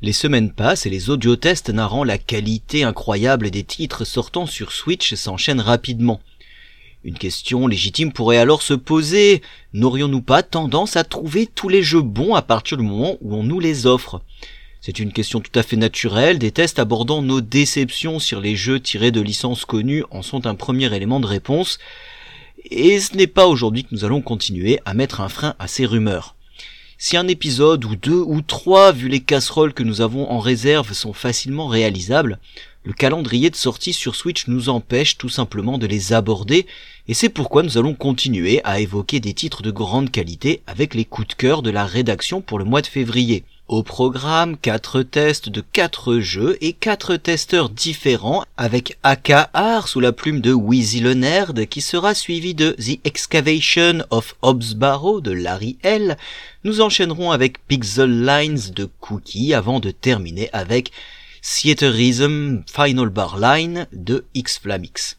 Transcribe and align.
Les 0.00 0.12
semaines 0.12 0.52
passent 0.52 0.86
et 0.86 0.90
les 0.90 1.10
audiotests 1.10 1.70
narrant 1.70 2.04
la 2.04 2.18
qualité 2.18 2.84
incroyable 2.84 3.50
des 3.50 3.64
titres 3.64 4.04
sortant 4.04 4.46
sur 4.46 4.70
Switch 4.70 5.14
s'enchaînent 5.14 5.60
rapidement. 5.60 6.20
Une 7.02 7.18
question 7.18 7.66
légitime 7.66 8.12
pourrait 8.12 8.38
alors 8.38 8.62
se 8.62 8.74
poser, 8.74 9.42
n'aurions-nous 9.72 10.22
pas 10.22 10.44
tendance 10.44 10.96
à 10.96 11.02
trouver 11.02 11.46
tous 11.46 11.68
les 11.68 11.82
jeux 11.82 12.02
bons 12.02 12.34
à 12.36 12.42
partir 12.42 12.76
du 12.76 12.84
moment 12.84 13.16
où 13.20 13.34
on 13.34 13.42
nous 13.42 13.58
les 13.58 13.86
offre? 13.86 14.22
C'est 14.80 15.00
une 15.00 15.12
question 15.12 15.40
tout 15.40 15.56
à 15.56 15.64
fait 15.64 15.76
naturelle, 15.76 16.38
des 16.38 16.52
tests 16.52 16.78
abordant 16.78 17.20
nos 17.20 17.40
déceptions 17.40 18.20
sur 18.20 18.40
les 18.40 18.54
jeux 18.54 18.78
tirés 18.78 19.10
de 19.10 19.20
licences 19.20 19.64
connues 19.64 20.04
en 20.12 20.22
sont 20.22 20.46
un 20.46 20.54
premier 20.54 20.94
élément 20.94 21.18
de 21.18 21.26
réponse, 21.26 21.80
et 22.70 23.00
ce 23.00 23.16
n'est 23.16 23.26
pas 23.26 23.48
aujourd'hui 23.48 23.82
que 23.82 23.92
nous 23.92 24.04
allons 24.04 24.20
continuer 24.20 24.78
à 24.84 24.94
mettre 24.94 25.20
un 25.20 25.28
frein 25.28 25.56
à 25.58 25.66
ces 25.66 25.86
rumeurs. 25.86 26.36
Si 27.00 27.16
un 27.16 27.28
épisode 27.28 27.84
ou 27.84 27.94
deux 27.94 28.24
ou 28.26 28.42
trois, 28.42 28.90
vu 28.90 29.08
les 29.08 29.20
casseroles 29.20 29.72
que 29.72 29.84
nous 29.84 30.00
avons 30.00 30.28
en 30.28 30.40
réserve, 30.40 30.92
sont 30.94 31.12
facilement 31.12 31.68
réalisables, 31.68 32.40
le 32.82 32.92
calendrier 32.92 33.50
de 33.50 33.54
sortie 33.54 33.92
sur 33.92 34.16
Switch 34.16 34.48
nous 34.48 34.68
empêche 34.68 35.16
tout 35.16 35.28
simplement 35.28 35.78
de 35.78 35.86
les 35.86 36.12
aborder, 36.12 36.66
et 37.06 37.14
c'est 37.14 37.28
pourquoi 37.28 37.62
nous 37.62 37.78
allons 37.78 37.94
continuer 37.94 38.60
à 38.64 38.80
évoquer 38.80 39.20
des 39.20 39.32
titres 39.32 39.62
de 39.62 39.70
grande 39.70 40.10
qualité 40.10 40.60
avec 40.66 40.92
les 40.94 41.04
coups 41.04 41.28
de 41.28 41.34
cœur 41.34 41.62
de 41.62 41.70
la 41.70 41.86
rédaction 41.86 42.40
pour 42.40 42.58
le 42.58 42.64
mois 42.64 42.82
de 42.82 42.88
février. 42.88 43.44
Au 43.68 43.82
programme, 43.82 44.56
4 44.56 45.02
tests 45.02 45.50
de 45.50 45.60
4 45.60 46.20
jeux 46.20 46.56
et 46.62 46.72
4 46.72 47.16
testeurs 47.16 47.68
différents 47.68 48.42
avec 48.56 48.96
AKR 49.02 49.88
sous 49.88 50.00
la 50.00 50.12
plume 50.12 50.40
de 50.40 50.54
Wheezy 50.54 51.00
le 51.00 51.12
Nerd 51.12 51.66
qui 51.66 51.82
sera 51.82 52.14
suivi 52.14 52.54
de 52.54 52.70
The 52.70 52.98
Excavation 53.04 54.06
of 54.08 54.36
Hobbs 54.40 54.72
Barrow 54.74 55.20
de 55.20 55.32
Larry 55.32 55.76
L. 55.82 56.16
Nous 56.64 56.80
enchaînerons 56.80 57.30
avec 57.30 57.58
Pixel 57.66 58.24
Lines 58.24 58.72
de 58.74 58.88
Cookie 59.00 59.52
avant 59.52 59.80
de 59.80 59.90
terminer 59.90 60.48
avec 60.54 60.90
Theaterism 61.42 62.62
Final 62.66 63.10
Bar 63.10 63.38
Line 63.38 63.86
de 63.92 64.24
X-Flamix. 64.32 65.18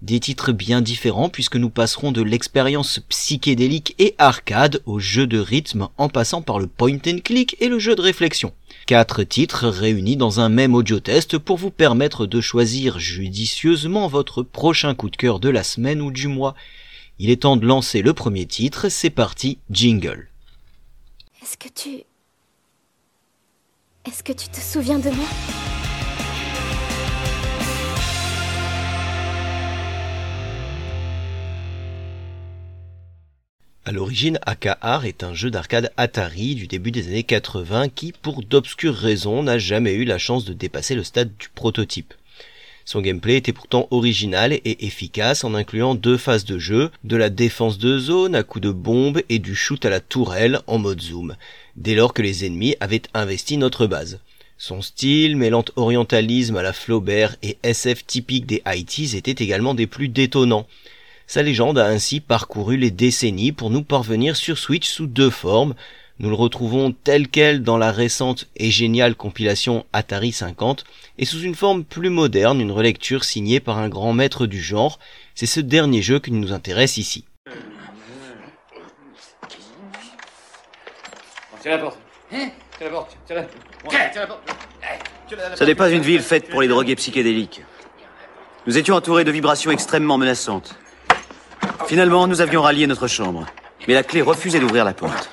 Des 0.00 0.20
titres 0.20 0.52
bien 0.52 0.80
différents 0.80 1.28
puisque 1.28 1.56
nous 1.56 1.70
passerons 1.70 2.12
de 2.12 2.22
l'expérience 2.22 3.00
psychédélique 3.08 3.96
et 3.98 4.14
arcade 4.18 4.80
au 4.86 5.00
jeu 5.00 5.26
de 5.26 5.40
rythme 5.40 5.88
en 5.96 6.08
passant 6.08 6.40
par 6.40 6.60
le 6.60 6.68
point 6.68 6.98
and 7.04 7.18
click 7.24 7.56
et 7.58 7.68
le 7.68 7.80
jeu 7.80 7.96
de 7.96 8.00
réflexion. 8.00 8.52
Quatre 8.86 9.24
titres 9.24 9.66
réunis 9.66 10.16
dans 10.16 10.38
un 10.38 10.48
même 10.48 10.76
audio 10.76 11.00
test 11.00 11.36
pour 11.36 11.56
vous 11.56 11.72
permettre 11.72 12.26
de 12.26 12.40
choisir 12.40 13.00
judicieusement 13.00 14.06
votre 14.06 14.44
prochain 14.44 14.94
coup 14.94 15.10
de 15.10 15.16
cœur 15.16 15.40
de 15.40 15.48
la 15.48 15.64
semaine 15.64 16.00
ou 16.00 16.12
du 16.12 16.28
mois. 16.28 16.54
Il 17.18 17.28
est 17.30 17.42
temps 17.42 17.56
de 17.56 17.66
lancer 17.66 18.00
le 18.00 18.14
premier 18.14 18.46
titre, 18.46 18.88
c'est 18.90 19.10
parti, 19.10 19.58
jingle. 19.68 20.28
Est-ce 21.42 21.56
que 21.56 21.68
tu... 21.68 22.04
Est-ce 24.06 24.22
que 24.22 24.32
tu 24.32 24.48
te 24.48 24.60
souviens 24.60 25.00
de 25.00 25.10
moi? 25.10 25.26
À 33.88 33.90
l'origine, 33.90 34.38
AKR 34.44 35.06
est 35.06 35.22
un 35.22 35.32
jeu 35.32 35.50
d'arcade 35.50 35.90
Atari 35.96 36.54
du 36.54 36.66
début 36.66 36.90
des 36.90 37.08
années 37.08 37.22
80 37.22 37.88
qui, 37.88 38.12
pour 38.12 38.42
d'obscures 38.42 38.94
raisons, 38.94 39.42
n'a 39.42 39.56
jamais 39.56 39.94
eu 39.94 40.04
la 40.04 40.18
chance 40.18 40.44
de 40.44 40.52
dépasser 40.52 40.94
le 40.94 41.02
stade 41.02 41.30
du 41.38 41.48
prototype. 41.48 42.12
Son 42.84 43.00
gameplay 43.00 43.36
était 43.36 43.54
pourtant 43.54 43.88
original 43.90 44.52
et 44.52 44.84
efficace 44.84 45.42
en 45.42 45.54
incluant 45.54 45.94
deux 45.94 46.18
phases 46.18 46.44
de 46.44 46.58
jeu, 46.58 46.90
de 47.04 47.16
la 47.16 47.30
défense 47.30 47.78
de 47.78 47.98
zone 47.98 48.34
à 48.34 48.42
coups 48.42 48.64
de 48.64 48.72
bombe 48.72 49.22
et 49.30 49.38
du 49.38 49.54
shoot 49.54 49.82
à 49.86 49.88
la 49.88 50.00
tourelle 50.00 50.60
en 50.66 50.76
mode 50.76 51.00
zoom, 51.00 51.34
dès 51.76 51.94
lors 51.94 52.12
que 52.12 52.20
les 52.20 52.44
ennemis 52.44 52.76
avaient 52.80 53.00
investi 53.14 53.56
notre 53.56 53.86
base. 53.86 54.20
Son 54.58 54.82
style, 54.82 55.34
mêlant 55.34 55.64
orientalisme 55.76 56.56
à 56.56 56.62
la 56.62 56.74
Flaubert 56.74 57.36
et 57.42 57.56
SF 57.62 58.04
typique 58.04 58.44
des 58.44 58.60
ITs 58.66 59.14
était 59.14 59.42
également 59.42 59.72
des 59.72 59.86
plus 59.86 60.08
détonnants. 60.08 60.66
Sa 61.30 61.42
légende 61.42 61.78
a 61.78 61.84
ainsi 61.84 62.20
parcouru 62.20 62.78
les 62.78 62.90
décennies 62.90 63.52
pour 63.52 63.68
nous 63.68 63.82
parvenir 63.82 64.34
sur 64.34 64.56
Switch 64.56 64.88
sous 64.88 65.06
deux 65.06 65.28
formes. 65.28 65.74
Nous 66.20 66.30
le 66.30 66.34
retrouvons 66.34 66.92
tel 67.04 67.28
quel 67.28 67.62
dans 67.62 67.76
la 67.76 67.92
récente 67.92 68.48
et 68.56 68.70
géniale 68.70 69.14
compilation 69.14 69.84
Atari 69.92 70.32
50 70.32 70.84
et 71.18 71.26
sous 71.26 71.42
une 71.42 71.54
forme 71.54 71.84
plus 71.84 72.08
moderne, 72.08 72.62
une 72.62 72.72
relecture 72.72 73.24
signée 73.24 73.60
par 73.60 73.76
un 73.76 73.90
grand 73.90 74.14
maître 74.14 74.46
du 74.46 74.58
genre. 74.58 74.98
C'est 75.34 75.44
ce 75.44 75.60
dernier 75.60 76.00
jeu 76.00 76.18
qui 76.18 76.32
nous 76.32 76.50
intéresse 76.50 76.96
ici. 76.96 77.26
Ce 85.54 85.64
n'est 85.64 85.74
pas 85.74 85.90
une 85.90 86.00
ville 86.00 86.22
faite 86.22 86.48
pour 86.48 86.62
les 86.62 86.68
drogués 86.68 86.96
psychédéliques. 86.96 87.60
Nous 88.66 88.78
étions 88.78 88.94
entourés 88.94 89.24
de 89.24 89.30
vibrations 89.30 89.70
extrêmement 89.70 90.16
menaçantes. 90.16 90.74
Finalement, 91.86 92.26
nous 92.26 92.40
avions 92.40 92.62
rallié 92.62 92.86
notre 92.86 93.06
chambre. 93.06 93.46
Mais 93.86 93.94
la 93.94 94.02
clé 94.02 94.22
refusait 94.22 94.60
d'ouvrir 94.60 94.84
la 94.84 94.92
porte. 94.92 95.30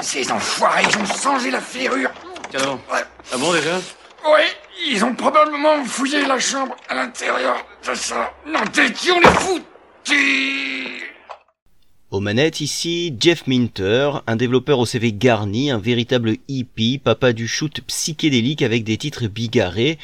Ces 0.00 0.30
enfoirés, 0.30 0.84
ils 0.88 0.98
ont 0.98 1.06
changé 1.06 1.50
la 1.50 1.60
ferrure. 1.60 2.10
Tiens 2.50 2.62
donc. 2.62 2.80
Ah 2.90 3.36
bon 3.36 3.52
déjà 3.52 3.76
Oui, 4.24 4.40
ils 4.90 5.04
ont 5.04 5.14
probablement 5.14 5.84
fouillé 5.84 6.24
la 6.24 6.38
chambre 6.38 6.74
à 6.88 6.94
l'intérieur 6.94 7.56
de 7.86 7.94
ça. 7.94 8.32
Non, 8.46 8.60
t'es 8.72 8.92
qui 8.92 9.10
on 9.10 9.20
les 9.20 9.26
foutus 9.26 11.02
Aux 12.10 12.20
manettes 12.20 12.62
ici, 12.62 13.14
Jeff 13.20 13.46
Minter, 13.46 14.22
un 14.26 14.36
développeur 14.36 14.78
au 14.78 14.86
CV 14.86 15.12
garni, 15.12 15.70
un 15.70 15.78
véritable 15.78 16.36
hippie, 16.48 16.96
papa 16.96 17.34
du 17.34 17.46
shoot 17.46 17.82
psychédélique 17.82 18.62
avec 18.62 18.82
des 18.82 18.96
titres 18.96 19.26
bigarrés, 19.26 19.98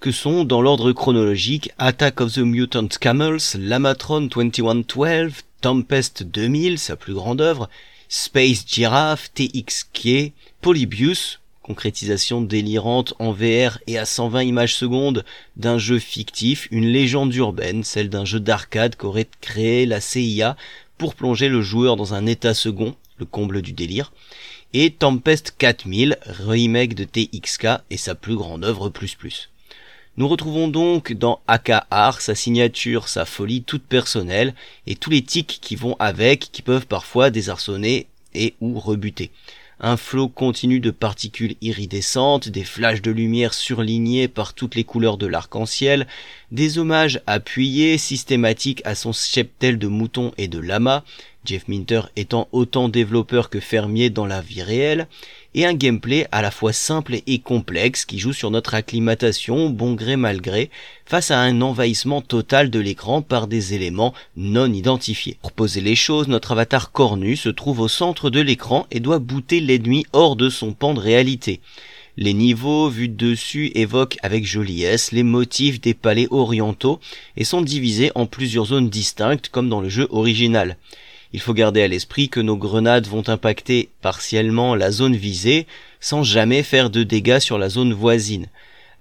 que 0.00 0.10
sont, 0.10 0.44
dans 0.44 0.62
l'ordre 0.62 0.92
chronologique, 0.92 1.70
Attack 1.76 2.22
of 2.22 2.32
the 2.32 2.38
Mutant 2.38 2.88
Camels, 2.98 3.58
Lamatron 3.58 4.22
2112, 4.22 5.32
Tempest 5.60 6.22
2000, 6.22 6.78
sa 6.78 6.96
plus 6.96 7.12
grande 7.12 7.42
œuvre, 7.42 7.68
Space 8.08 8.64
Giraffe, 8.66 9.30
TXK, 9.34 10.32
Polybius, 10.62 11.40
concrétisation 11.60 12.40
délirante 12.40 13.12
en 13.18 13.32
VR 13.32 13.78
et 13.86 13.98
à 13.98 14.06
120 14.06 14.44
images 14.44 14.74
secondes 14.74 15.26
d'un 15.58 15.76
jeu 15.76 15.98
fictif, 15.98 16.68
une 16.70 16.86
légende 16.86 17.34
urbaine, 17.34 17.84
celle 17.84 18.08
d'un 18.08 18.24
jeu 18.24 18.40
d'arcade 18.40 18.96
qu'aurait 18.96 19.28
créé 19.42 19.84
la 19.84 20.00
CIA 20.00 20.56
pour 21.00 21.14
plonger 21.14 21.48
le 21.48 21.62
joueur 21.62 21.96
dans 21.96 22.12
un 22.12 22.26
état 22.26 22.52
second, 22.52 22.94
le 23.16 23.24
comble 23.24 23.62
du 23.62 23.72
délire, 23.72 24.12
et 24.74 24.90
Tempest 24.90 25.54
4000, 25.56 26.18
remake 26.26 26.94
de 26.94 27.04
TXK 27.04 27.68
et 27.88 27.96
sa 27.96 28.14
plus 28.14 28.36
grande 28.36 28.66
œuvre 28.66 28.90
plus 28.90 29.14
plus. 29.14 29.48
Nous 30.18 30.28
retrouvons 30.28 30.68
donc 30.68 31.14
dans 31.14 31.40
AKR 31.48 32.20
sa 32.20 32.34
signature, 32.34 33.08
sa 33.08 33.24
folie 33.24 33.62
toute 33.62 33.84
personnelle 33.84 34.54
et 34.86 34.94
tous 34.94 35.08
les 35.08 35.22
tics 35.22 35.58
qui 35.62 35.74
vont 35.74 35.96
avec, 35.98 36.52
qui 36.52 36.60
peuvent 36.60 36.86
parfois 36.86 37.30
désarçonner 37.30 38.06
et 38.34 38.52
ou 38.60 38.78
rebuter. 38.78 39.30
Un 39.82 39.96
flot 39.96 40.28
continu 40.28 40.78
de 40.78 40.90
particules 40.90 41.56
iridescentes, 41.62 42.50
des 42.50 42.64
flashs 42.64 43.00
de 43.00 43.10
lumière 43.10 43.54
surlignés 43.54 44.28
par 44.28 44.52
toutes 44.52 44.74
les 44.74 44.84
couleurs 44.84 45.16
de 45.16 45.26
l'arc-en-ciel, 45.26 46.06
des 46.52 46.76
hommages 46.76 47.22
appuyés, 47.26 47.96
systématiques 47.96 48.82
à 48.84 48.94
son 48.94 49.12
cheptel 49.12 49.78
de 49.78 49.88
moutons 49.88 50.32
et 50.36 50.48
de 50.48 50.58
lamas, 50.58 51.02
Jeff 51.46 51.66
Minter 51.66 52.02
étant 52.16 52.48
autant 52.52 52.90
développeur 52.90 53.48
que 53.48 53.60
fermier 53.60 54.10
dans 54.10 54.26
la 54.26 54.42
vie 54.42 54.62
réelle, 54.62 55.08
et 55.54 55.66
un 55.66 55.74
gameplay 55.74 56.26
à 56.32 56.42
la 56.42 56.50
fois 56.50 56.72
simple 56.72 57.20
et 57.26 57.38
complexe 57.38 58.04
qui 58.04 58.18
joue 58.18 58.32
sur 58.32 58.50
notre 58.50 58.74
acclimatation, 58.74 59.70
bon 59.70 59.94
gré 59.94 60.16
mal 60.16 60.40
gré, 60.40 60.70
face 61.06 61.30
à 61.30 61.40
un 61.40 61.60
envahissement 61.60 62.22
total 62.22 62.70
de 62.70 62.78
l'écran 62.78 63.22
par 63.22 63.46
des 63.46 63.74
éléments 63.74 64.14
non 64.36 64.72
identifiés. 64.72 65.38
Pour 65.42 65.52
poser 65.52 65.80
les 65.80 65.96
choses, 65.96 66.28
notre 66.28 66.52
avatar 66.52 66.92
cornu 66.92 67.36
se 67.36 67.48
trouve 67.48 67.80
au 67.80 67.88
centre 67.88 68.30
de 68.30 68.40
l'écran 68.40 68.86
et 68.90 69.00
doit 69.00 69.18
booter 69.18 69.60
l'ennemi 69.60 70.06
hors 70.12 70.36
de 70.36 70.48
son 70.48 70.72
pan 70.72 70.94
de 70.94 71.00
réalité. 71.00 71.60
Les 72.16 72.34
niveaux 72.34 72.88
vus 72.88 73.08
dessus 73.08 73.72
évoquent 73.74 74.18
avec 74.22 74.44
joliesse 74.44 75.12
les 75.12 75.22
motifs 75.22 75.80
des 75.80 75.94
palais 75.94 76.28
orientaux 76.30 77.00
et 77.36 77.44
sont 77.44 77.62
divisés 77.62 78.12
en 78.14 78.26
plusieurs 78.26 78.66
zones 78.66 78.90
distinctes 78.90 79.48
comme 79.48 79.68
dans 79.68 79.80
le 79.80 79.88
jeu 79.88 80.06
original. 80.10 80.76
Il 81.32 81.40
faut 81.40 81.54
garder 81.54 81.82
à 81.82 81.88
l'esprit 81.88 82.28
que 82.28 82.40
nos 82.40 82.56
grenades 82.56 83.06
vont 83.06 83.28
impacter 83.28 83.90
partiellement 84.02 84.74
la 84.74 84.90
zone 84.90 85.14
visée 85.14 85.66
sans 86.00 86.24
jamais 86.24 86.62
faire 86.62 86.90
de 86.90 87.04
dégâts 87.04 87.38
sur 87.38 87.56
la 87.56 87.68
zone 87.68 87.92
voisine. 87.92 88.48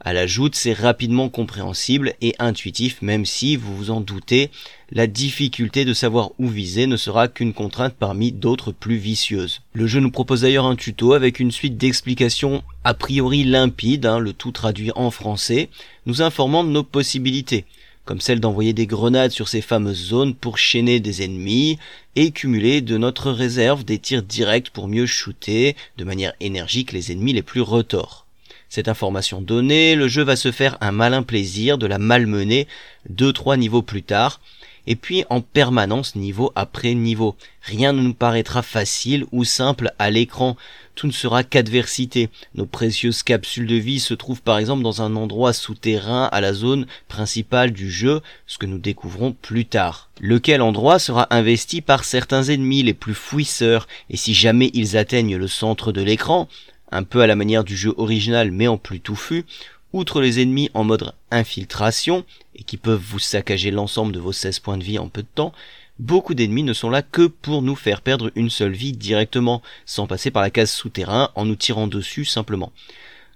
À 0.02 0.14
la 0.14 0.28
joute, 0.28 0.56
c'est 0.56 0.74
rapidement 0.74 1.28
compréhensible 1.28 2.14
et 2.22 2.34
intuitif, 2.40 3.02
même 3.02 3.26
si, 3.26 3.58
vous 3.58 3.76
vous 3.76 3.92
en 3.92 4.00
doutez, 4.00 4.50
la 4.92 5.08
difficulté 5.08 5.84
de 5.84 5.94
savoir 5.94 6.32
où 6.40 6.48
viser 6.48 6.88
ne 6.88 6.96
sera 6.96 7.28
qu'une 7.28 7.54
contrainte 7.54 7.96
parmi 8.00 8.32
d'autres 8.32 8.72
plus 8.72 8.96
vicieuses. 8.96 9.62
Le 9.74 9.88
jeu 9.88 10.00
nous 10.00 10.12
propose 10.12 10.42
d'ailleurs 10.42 10.68
un 10.68 10.78
tuto 10.78 11.14
avec 11.14 11.40
une 11.40 11.52
suite 11.52 11.78
d'explications 11.78 12.64
a 12.86 12.94
priori 12.94 13.44
limpides, 13.44 14.06
hein, 14.06 14.20
le 14.20 14.32
tout 14.32 14.52
traduit 14.52 14.92
en 14.96 15.12
français, 15.12 15.70
nous 16.06 16.22
informant 16.22 16.64
de 16.64 16.70
nos 16.70 16.84
possibilités 16.84 17.66
comme 18.10 18.22
celle 18.22 18.40
d'envoyer 18.40 18.74
des 18.74 18.88
grenades 18.88 19.30
sur 19.30 19.48
ces 19.48 19.62
fameuses 19.62 20.08
zones 20.08 20.34
pour 20.34 20.58
chaîner 20.58 21.00
des 21.00 21.24
ennemis, 21.24 21.78
et 22.16 22.32
cumuler 22.32 22.82
de 22.82 22.98
notre 22.98 23.30
réserve 23.30 23.86
des 23.86 24.00
tirs 24.00 24.24
directs 24.24 24.72
pour 24.72 24.88
mieux 24.88 25.06
shooter 25.06 25.76
de 26.00 26.04
manière 26.04 26.34
énergique 26.40 26.92
les 26.92 27.12
ennemis 27.12 27.34
les 27.34 27.44
plus 27.44 27.62
retors. 27.62 28.26
Cette 28.68 28.88
information 28.88 29.42
donnée, 29.42 29.94
le 29.94 30.08
jeu 30.08 30.24
va 30.24 30.36
se 30.36 30.52
faire 30.52 30.76
un 30.82 30.92
malin 30.92 31.22
plaisir 31.22 31.78
de 31.78 31.86
la 31.86 32.00
malmener 32.00 32.68
2-3 33.14 33.60
niveaux 33.60 33.84
plus 33.84 34.02
tard, 34.02 34.42
et 34.90 34.96
puis 34.96 35.24
en 35.30 35.40
permanence 35.40 36.16
niveau 36.16 36.52
après 36.56 36.96
niveau. 36.96 37.36
Rien 37.62 37.94
ne 37.94 38.02
nous 38.02 38.16
paraîtra 38.16 38.64
facile 38.64 39.26
ou 39.32 39.44
simple 39.44 39.94
à 40.00 40.10
l'écran, 40.10 40.58
tout 40.96 41.06
ne 41.06 41.12
sera 41.12 41.44
qu'adversité. 41.44 42.30
Nos 42.56 42.66
précieuses 42.66 43.22
capsules 43.22 43.68
de 43.68 43.76
vie 43.76 44.00
se 44.00 44.16
trouvent 44.16 44.42
par 44.42 44.58
exemple 44.58 44.82
dans 44.82 45.04
un 45.04 45.16
endroit 45.16 45.54
souterrain 45.54 46.26
à 46.26 46.42
la 46.42 46.54
zone 46.54 46.88
principale 47.08 47.72
du 47.72 47.92
jeu, 47.92 48.22
ce 48.48 48.58
que 48.58 48.66
nous 48.66 48.80
découvrons 48.80 49.32
plus 49.32 49.66
tard. 49.66 50.10
Lequel 50.20 50.62
endroit 50.62 50.98
sera 50.98 51.28
investi 51.30 51.82
par 51.82 52.04
certains 52.04 52.44
ennemis 52.44 52.82
les 52.82 52.96
plus 52.96 53.14
fouisseurs, 53.14 53.88
et 54.10 54.18
si 54.18 54.34
jamais 54.34 54.72
ils 54.74 54.98
atteignent 54.98 55.38
le 55.38 55.48
centre 55.48 55.92
de 55.92 56.02
l'écran, 56.02 56.50
un 56.92 57.04
peu 57.04 57.22
à 57.22 57.28
la 57.28 57.36
manière 57.36 57.64
du 57.64 57.78
jeu 57.78 57.94
original 57.98 58.52
mais 58.52 58.68
en 58.68 58.78
plus 58.78 59.00
touffu, 59.00 59.46
outre 59.94 60.22
les 60.22 60.42
ennemis 60.42 60.70
en 60.74 60.84
mode 60.84 61.14
infiltration, 61.32 62.24
et 62.56 62.64
qui 62.64 62.78
peuvent 62.78 63.04
vous 63.04 63.20
saccager 63.20 63.72
l'ensemble 63.72 64.12
de 64.12 64.20
vos 64.20 64.32
16 64.32 64.60
points 64.60 64.78
de 64.78 64.84
vie 64.84 65.00
en 65.00 65.08
peu 65.08 65.22
de 65.22 65.28
temps, 65.34 65.54
beaucoup 65.98 66.34
d'ennemis 66.34 66.64
ne 66.64 66.74
sont 66.74 66.90
là 66.90 67.02
que 67.02 67.28
pour 67.28 67.62
nous 67.62 67.76
faire 67.76 68.02
perdre 68.02 68.32
une 68.36 68.50
seule 68.50 68.74
vie 68.74 68.94
directement, 68.94 69.62
sans 69.86 70.08
passer 70.08 70.32
par 70.32 70.42
la 70.42 70.50
case 70.50 70.72
souterrain 70.72 71.30
en 71.36 71.46
nous 71.46 71.56
tirant 71.56 71.88
dessus 71.88 72.26
simplement. 72.26 72.72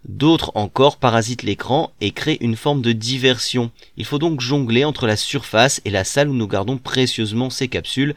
D'autres 0.07 0.51
encore 0.55 0.97
parasitent 0.97 1.44
l'écran 1.44 1.94
et 2.01 2.11
créent 2.11 2.38
une 2.41 2.57
forme 2.57 2.81
de 2.81 2.91
diversion. 2.91 3.71
Il 3.95 4.05
faut 4.05 4.19
donc 4.19 4.41
jongler 4.41 4.83
entre 4.83 5.07
la 5.07 5.15
surface 5.15 5.81
et 5.85 5.89
la 5.89 6.03
salle 6.03 6.27
où 6.27 6.33
nous 6.33 6.47
gardons 6.47 6.77
précieusement 6.77 7.50
ces 7.50 7.69
capsules 7.69 8.15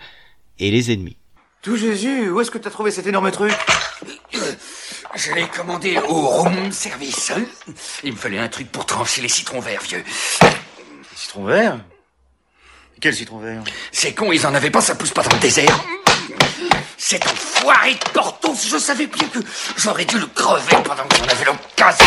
et 0.59 0.73
les 0.73 0.91
ennemis. 0.91 1.17
Tout 1.63 1.77
Jésus, 1.77 2.31
où 2.31 2.41
est-ce 2.41 2.51
que 2.51 2.59
t'as 2.59 2.71
trouvé 2.71 2.91
cet 2.91 3.07
énorme 3.07 3.31
truc? 3.31 3.53
Je 5.17 5.33
l'ai 5.33 5.49
commandé 5.49 5.97
au 5.97 6.27
room 6.27 6.71
service. 6.71 7.33
Il 8.05 8.13
me 8.13 8.19
fallait 8.19 8.39
un 8.39 8.49
truc 8.49 8.71
pour 8.71 8.85
trancher 8.85 9.23
les 9.23 9.29
citrons 9.29 9.61
verts, 9.61 9.81
vieux. 9.81 10.05
Citron 11.15 11.45
vert 11.45 11.79
Quel 13.01 13.15
citron 13.15 13.39
vert 13.39 13.63
C'est 13.93 14.13
con, 14.13 14.31
ils 14.31 14.47
en 14.47 14.55
avaient 14.55 14.71
pas, 14.71 14.83
ça 14.83 14.95
pousse 14.95 15.13
pas 15.13 15.23
dans 15.23 15.35
le 15.35 15.41
désert. 15.41 15.85
Cet 16.99 17.27
enfoiré 17.27 17.95
de 17.95 18.11
Portos, 18.11 18.57
je 18.69 18.77
savais 18.77 19.07
bien 19.07 19.27
que 19.29 19.39
j'aurais 19.79 20.05
dû 20.05 20.19
le 20.19 20.27
crever 20.27 20.77
pendant 20.85 21.07
que 21.07 21.17
j'en 21.17 21.25
avais 21.25 21.45
l'occasion. 21.47 22.07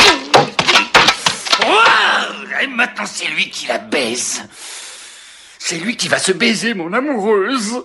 Et 2.61 2.67
maintenant, 2.67 3.05
c'est 3.05 3.27
lui 3.27 3.49
qui 3.49 3.67
la 3.67 3.77
baise. 3.77 4.43
C'est 5.57 5.77
lui 5.77 5.97
qui 5.97 6.09
va 6.09 6.19
se 6.19 6.31
baiser, 6.31 6.73
mon 6.73 6.93
amoureuse. 6.93 7.83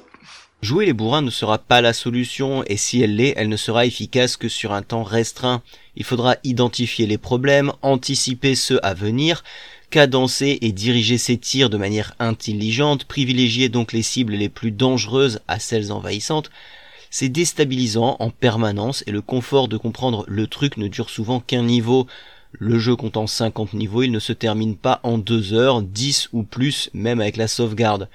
Jouer 0.64 0.86
les 0.86 0.94
bourrins 0.94 1.20
ne 1.20 1.28
sera 1.28 1.58
pas 1.58 1.82
la 1.82 1.92
solution, 1.92 2.64
et 2.64 2.78
si 2.78 3.02
elle 3.02 3.16
l'est, 3.16 3.34
elle 3.36 3.50
ne 3.50 3.56
sera 3.58 3.84
efficace 3.84 4.38
que 4.38 4.48
sur 4.48 4.72
un 4.72 4.80
temps 4.80 5.02
restreint. 5.02 5.60
Il 5.94 6.04
faudra 6.04 6.36
identifier 6.42 7.06
les 7.06 7.18
problèmes, 7.18 7.74
anticiper 7.82 8.54
ceux 8.54 8.80
à 8.82 8.94
venir, 8.94 9.44
cadencer 9.90 10.56
et 10.62 10.72
diriger 10.72 11.18
ses 11.18 11.36
tirs 11.36 11.68
de 11.68 11.76
manière 11.76 12.14
intelligente, 12.18 13.04
privilégier 13.04 13.68
donc 13.68 13.92
les 13.92 14.00
cibles 14.00 14.32
les 14.32 14.48
plus 14.48 14.70
dangereuses 14.70 15.40
à 15.48 15.58
celles 15.58 15.92
envahissantes. 15.92 16.50
C'est 17.10 17.28
déstabilisant 17.28 18.16
en 18.18 18.30
permanence 18.30 19.04
et 19.06 19.10
le 19.10 19.20
confort 19.20 19.68
de 19.68 19.76
comprendre 19.76 20.24
le 20.28 20.46
truc 20.46 20.78
ne 20.78 20.88
dure 20.88 21.10
souvent 21.10 21.40
qu'un 21.40 21.64
niveau. 21.64 22.06
Le 22.52 22.78
jeu 22.78 22.96
comptant 22.96 23.26
50 23.26 23.74
niveaux, 23.74 24.02
il 24.02 24.12
ne 24.12 24.18
se 24.18 24.32
termine 24.32 24.76
pas 24.76 25.00
en 25.02 25.18
2 25.18 25.52
heures, 25.52 25.82
10 25.82 26.30
ou 26.32 26.42
plus, 26.42 26.88
même 26.94 27.20
avec 27.20 27.36
la 27.36 27.48
sauvegarde. 27.48 28.08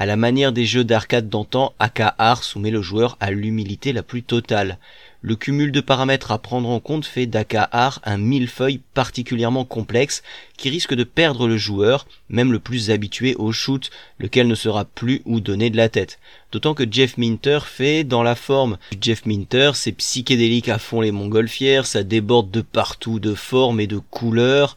À 0.00 0.06
la 0.06 0.14
manière 0.14 0.52
des 0.52 0.64
jeux 0.64 0.84
d'arcade 0.84 1.28
d'antan, 1.28 1.74
AKR 1.80 2.44
soumet 2.44 2.70
le 2.70 2.82
joueur 2.82 3.16
à 3.18 3.32
l'humilité 3.32 3.92
la 3.92 4.04
plus 4.04 4.22
totale. 4.22 4.78
Le 5.22 5.34
cumul 5.34 5.72
de 5.72 5.80
paramètres 5.80 6.30
à 6.30 6.38
prendre 6.38 6.68
en 6.68 6.78
compte 6.78 7.04
fait 7.04 7.26
d'AKR 7.26 7.98
un 8.04 8.16
millefeuille 8.16 8.80
particulièrement 8.94 9.64
complexe 9.64 10.22
qui 10.56 10.70
risque 10.70 10.94
de 10.94 11.02
perdre 11.02 11.48
le 11.48 11.56
joueur, 11.56 12.06
même 12.28 12.52
le 12.52 12.60
plus 12.60 12.92
habitué 12.92 13.34
au 13.34 13.50
shoot, 13.50 13.90
lequel 14.20 14.46
ne 14.46 14.54
sera 14.54 14.84
plus 14.84 15.20
où 15.24 15.40
donner 15.40 15.68
de 15.68 15.76
la 15.76 15.88
tête. 15.88 16.20
D'autant 16.52 16.74
que 16.74 16.86
Jeff 16.88 17.18
Minter 17.18 17.58
fait 17.66 18.04
dans 18.04 18.22
la 18.22 18.36
forme. 18.36 18.78
Jeff 19.00 19.26
Minter, 19.26 19.72
c'est 19.74 19.90
psychédélique 19.90 20.68
à 20.68 20.78
fond 20.78 21.00
les 21.00 21.10
montgolfières, 21.10 21.86
ça 21.86 22.04
déborde 22.04 22.52
de 22.52 22.60
partout 22.60 23.18
de 23.18 23.34
formes 23.34 23.80
et 23.80 23.88
de 23.88 23.98
couleurs. 23.98 24.76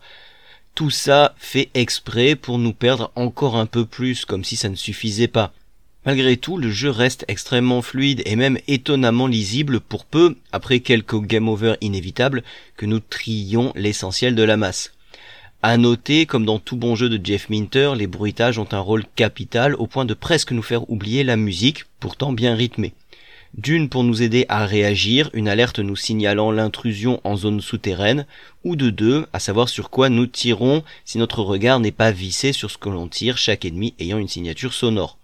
Tout 0.75 0.89
ça 0.89 1.35
fait 1.37 1.69
exprès 1.73 2.35
pour 2.35 2.57
nous 2.57 2.73
perdre 2.73 3.11
encore 3.15 3.57
un 3.57 3.65
peu 3.65 3.85
plus, 3.85 4.25
comme 4.25 4.43
si 4.43 4.55
ça 4.55 4.69
ne 4.69 4.75
suffisait 4.75 5.27
pas. 5.27 5.53
Malgré 6.05 6.37
tout, 6.37 6.57
le 6.57 6.71
jeu 6.71 6.89
reste 6.89 7.25
extrêmement 7.27 7.81
fluide 7.81 8.23
et 8.25 8.35
même 8.35 8.57
étonnamment 8.67 9.27
lisible 9.27 9.79
pour 9.79 10.05
peu, 10.05 10.35
après 10.51 10.79
quelques 10.79 11.21
game 11.21 11.47
over 11.47 11.75
inévitables, 11.81 12.43
que 12.75 12.87
nous 12.87 12.99
trions 12.99 13.71
l'essentiel 13.75 14.33
de 14.33 14.43
la 14.43 14.57
masse. 14.57 14.93
À 15.61 15.77
noter, 15.77 16.25
comme 16.25 16.45
dans 16.45 16.57
tout 16.57 16.75
bon 16.75 16.95
jeu 16.95 17.07
de 17.07 17.23
Jeff 17.23 17.49
Minter, 17.49 17.93
les 17.95 18.07
bruitages 18.07 18.57
ont 18.57 18.67
un 18.71 18.79
rôle 18.79 19.05
capital 19.15 19.75
au 19.75 19.85
point 19.85 20.05
de 20.05 20.15
presque 20.15 20.53
nous 20.53 20.63
faire 20.63 20.89
oublier 20.89 21.23
la 21.23 21.35
musique, 21.35 21.85
pourtant 21.99 22.33
bien 22.33 22.55
rythmée. 22.55 22.93
D'une 23.57 23.89
pour 23.89 24.05
nous 24.05 24.21
aider 24.21 24.45
à 24.47 24.65
réagir, 24.65 25.29
une 25.33 25.49
alerte 25.49 25.79
nous 25.79 25.97
signalant 25.97 26.51
l'intrusion 26.51 27.19
en 27.25 27.35
zone 27.35 27.59
souterraine, 27.59 28.25
ou 28.63 28.77
de 28.77 28.89
deux, 28.89 29.27
à 29.33 29.39
savoir 29.39 29.67
sur 29.67 29.89
quoi 29.89 30.07
nous 30.07 30.25
tirons 30.25 30.83
si 31.03 31.17
notre 31.17 31.41
regard 31.41 31.81
n'est 31.81 31.91
pas 31.91 32.11
vissé 32.11 32.53
sur 32.53 32.71
ce 32.71 32.77
que 32.77 32.87
l'on 32.87 33.09
tire, 33.09 33.37
chaque 33.37 33.65
ennemi 33.65 33.93
ayant 33.99 34.19
une 34.19 34.29
signature 34.29 34.73
sonore. 34.73 35.17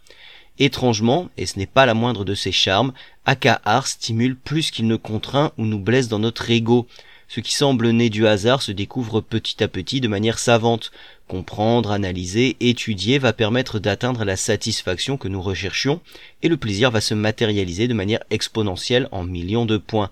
Étrangement, 0.60 1.30
et 1.38 1.46
ce 1.46 1.58
n'est 1.58 1.68
pas 1.68 1.86
la 1.86 1.94
moindre 1.94 2.26
de 2.26 2.36
ses 2.36 2.52
charmes, 2.52 2.92
AKR 3.26 3.88
stimule 3.88 4.36
plus 4.36 4.72
qu'il 4.72 4.88
ne 4.88 4.98
contraint 4.98 5.54
ou 5.58 5.66
nous 5.66 5.80
blesse 5.80 6.10
dans 6.10 6.20
notre 6.20 6.50
ego. 6.52 6.86
Ce 7.28 7.42
qui 7.42 7.54
semble 7.54 7.90
né 7.90 8.10
du 8.10 8.26
hasard 8.26 8.62
se 8.62 8.72
découvre 8.72 9.20
petit 9.20 9.62
à 9.64 9.68
petit 9.68 10.00
de 10.00 10.08
manière 10.08 10.40
savante. 10.40 10.92
Comprendre, 11.28 11.92
analyser, 11.92 12.56
étudier 12.62 13.20
va 13.20 13.34
permettre 13.34 13.80
d'atteindre 13.80 14.24
la 14.24 14.38
satisfaction 14.38 15.18
que 15.18 15.28
nous 15.28 15.42
recherchions, 15.42 16.00
et 16.42 16.48
le 16.48 16.56
plaisir 16.56 16.90
va 16.90 17.02
se 17.02 17.14
matérialiser 17.14 17.90
de 17.90 17.94
manière 17.94 18.24
exponentielle 18.30 19.10
en 19.12 19.26
millions 19.26 19.66
de 19.66 19.78
points. 19.78 20.10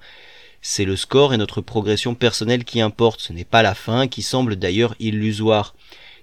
C'est 0.62 0.84
le 0.84 0.98
score 0.98 1.34
et 1.34 1.38
notre 1.38 1.62
progression 1.62 2.16
personnelle 2.16 2.66
qui 2.66 2.82
importe, 2.82 3.22
ce 3.22 3.32
n'est 3.32 3.46
pas 3.46 3.62
la 3.62 3.76
fin 3.76 4.08
qui 4.08 4.22
semble 4.22 4.58
d'ailleurs 4.58 4.96
illusoire. 5.00 5.74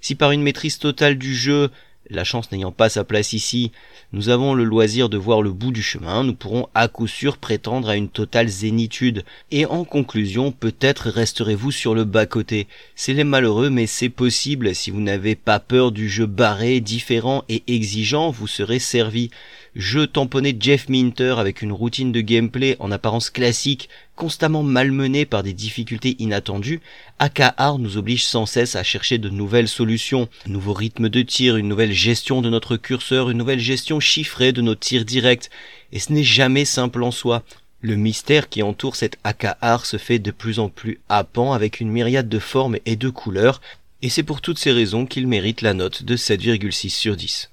Si 0.02 0.14
par 0.14 0.32
une 0.32 0.42
maîtrise 0.42 0.78
totale 0.78 1.16
du 1.16 1.34
jeu, 1.34 1.70
la 2.10 2.25
chance 2.25 2.50
n'ayant 2.52 2.72
pas 2.72 2.88
sa 2.88 3.04
place 3.04 3.32
ici, 3.32 3.72
nous 4.12 4.28
avons 4.28 4.54
le 4.54 4.64
loisir 4.64 5.08
de 5.08 5.16
voir 5.16 5.43
le 5.43 5.52
bout 5.52 5.72
du 5.72 5.82
chemin, 5.82 6.25
nous 6.25 6.34
pourrons 6.34 6.69
à 6.75 6.88
coup 6.88 7.06
sûr 7.06 7.38
prétendre 7.38 7.88
à 7.88 7.96
une 7.96 8.08
totale 8.08 8.49
zénitude. 8.49 9.25
Et 9.50 9.66
en 9.66 9.84
conclusion, 9.84 10.52
peut-être 10.52 11.08
resterez-vous 11.08 11.70
sur 11.70 11.94
le 11.94 12.04
bas-côté. 12.04 12.66
C'est 12.94 13.14
les 13.14 13.25
malheureux, 13.25 13.71
mais 13.71 13.87
c'est 13.87 14.09
possible. 14.09 14.75
Si 14.75 14.90
vous 14.90 15.00
n'avez 15.00 15.35
pas 15.35 15.61
peur 15.61 15.92
du 15.92 16.09
jeu 16.09 16.26
barré, 16.26 16.80
différent 16.80 17.44
et 17.49 17.62
exigeant, 17.66 18.30
vous 18.30 18.47
serez 18.47 18.78
servi. 18.78 19.30
Jeu 19.75 20.06
tamponné 20.06 20.54
Jeff 20.59 20.90
Minter 20.90 21.37
avec 21.38 21.62
une 21.62 21.73
routine 21.73 22.12
de 22.12 22.21
gameplay 22.21 22.76
en 22.78 22.90
apparence 22.90 23.30
classique, 23.30 23.88
constamment 24.16 24.62
malmené 24.62 25.25
par 25.25 25.42
des 25.42 25.54
difficultés 25.54 26.16
inattendues, 26.18 26.82
AKR 27.18 27.78
nous 27.78 27.97
oblige 27.97 28.26
sans 28.26 28.44
cesse 28.44 28.76
à 28.76 28.82
chercher 28.82 29.16
de 29.16 29.30
nouvelles 29.30 29.68
solutions, 29.68 30.28
un 30.47 30.50
nouveau 30.50 30.75
rythme 30.75 31.09
de 31.09 31.23
tir, 31.23 31.56
une 31.56 31.68
nouvelle 31.68 31.91
gestion 31.92 32.42
de 32.42 32.50
notre 32.50 32.76
curseur, 32.76 33.30
une 33.30 33.38
nouvelle 33.38 33.61
gestion 33.61 34.00
chiffrée 34.00 34.52
de 34.52 34.62
nos 34.62 34.75
tirs 34.75 35.04
directs, 35.04 35.50
et 35.92 35.99
ce 35.99 36.12
n'est 36.12 36.25
jamais 36.25 36.64
simple 36.64 37.02
en 37.02 37.11
soi. 37.11 37.42
Le 37.80 37.96
mystère 37.96 38.49
qui 38.49 38.62
entoure 38.62 38.96
cet 38.96 39.18
AKR 39.25 39.84
se 39.84 39.96
fait 39.96 40.18
de 40.18 40.30
plus 40.30 40.58
en 40.58 40.68
plus 40.68 41.00
happant 41.08 41.52
avec 41.52 41.80
une 41.80 41.90
myriade 41.90 42.28
de 42.28 42.38
formes 42.38 42.78
et 42.87 42.96
de 42.96 43.08
couleurs, 43.08 43.61
et 44.02 44.08
c'est 44.08 44.22
pour 44.22 44.40
toutes 44.40 44.58
ces 44.58 44.72
raisons 44.72 45.06
qu'il 45.06 45.26
mérite 45.26 45.62
la 45.62 45.75
note 45.75 46.02
de 46.02 46.16
7,6 46.16 46.90
sur 46.90 47.16
10. 47.16 47.50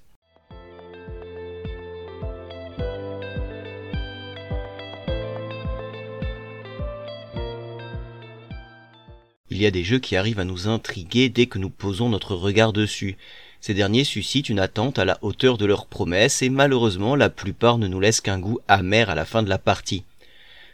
Il 9.52 9.64
y 9.64 9.66
a 9.66 9.72
des 9.72 9.84
jeux 9.84 10.00
qui 10.00 10.16
arrivent 10.16 10.40
à 10.40 10.46
nous 10.46 10.68
intriguer 10.68 11.28
dès 11.30 11.48
que 11.48 11.58
nous 11.58 11.70
posons 11.70 12.08
notre 12.08 12.36
regard 12.36 12.72
dessus. 12.72 13.18
Ces 13.62 13.74
derniers 13.74 14.06
suscitent 14.06 14.50
une 14.50 14.60
attente 14.60 15.00
à 15.00 15.06
la 15.06 15.18
hauteur 15.22 15.58
de 15.58 15.66
leurs 15.66 15.86
promesses 15.86 16.42
et 16.42 16.50
malheureusement 16.50 17.16
la 17.16 17.30
plupart 17.30 17.78
ne 17.78 17.88
nous 17.88 18.00
laissent 18.00 18.22
qu'un 18.22 18.40
goût 18.40 18.60
amer 18.68 19.10
à 19.10 19.16
la 19.16 19.26
fin 19.26 19.44
de 19.44 19.50
la 19.50 19.58
partie. 19.58 20.04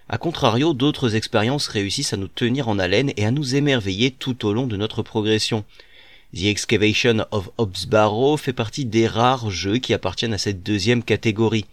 A 0.08 0.20
contrario, 0.20 0.74
d'autres 0.74 1.16
expériences 1.16 1.68
réussissent 1.68 2.14
à 2.14 2.18
nous 2.18 2.28
tenir 2.28 2.70
en 2.70 2.78
haleine 2.78 3.12
et 3.18 3.26
à 3.26 3.32
nous 3.32 3.56
émerveiller 3.56 4.12
tout 4.12 4.46
au 4.46 4.54
long 4.54 4.68
de 4.68 4.78
notre 4.78 5.02
progression. 5.02 5.66
The 6.36 6.44
Excavation 6.44 7.26
of 7.32 7.50
Hobbs 7.58 7.88
Barrow 7.88 8.38
fait 8.38 8.54
partie 8.54 8.86
des 8.86 9.08
rares 9.08 9.50
jeux 9.50 9.78
qui 9.78 9.94
appartiennent 9.96 10.34
à 10.34 10.38
cette 10.38 10.62
deuxième 10.62 11.02
catégorie. 11.02 11.66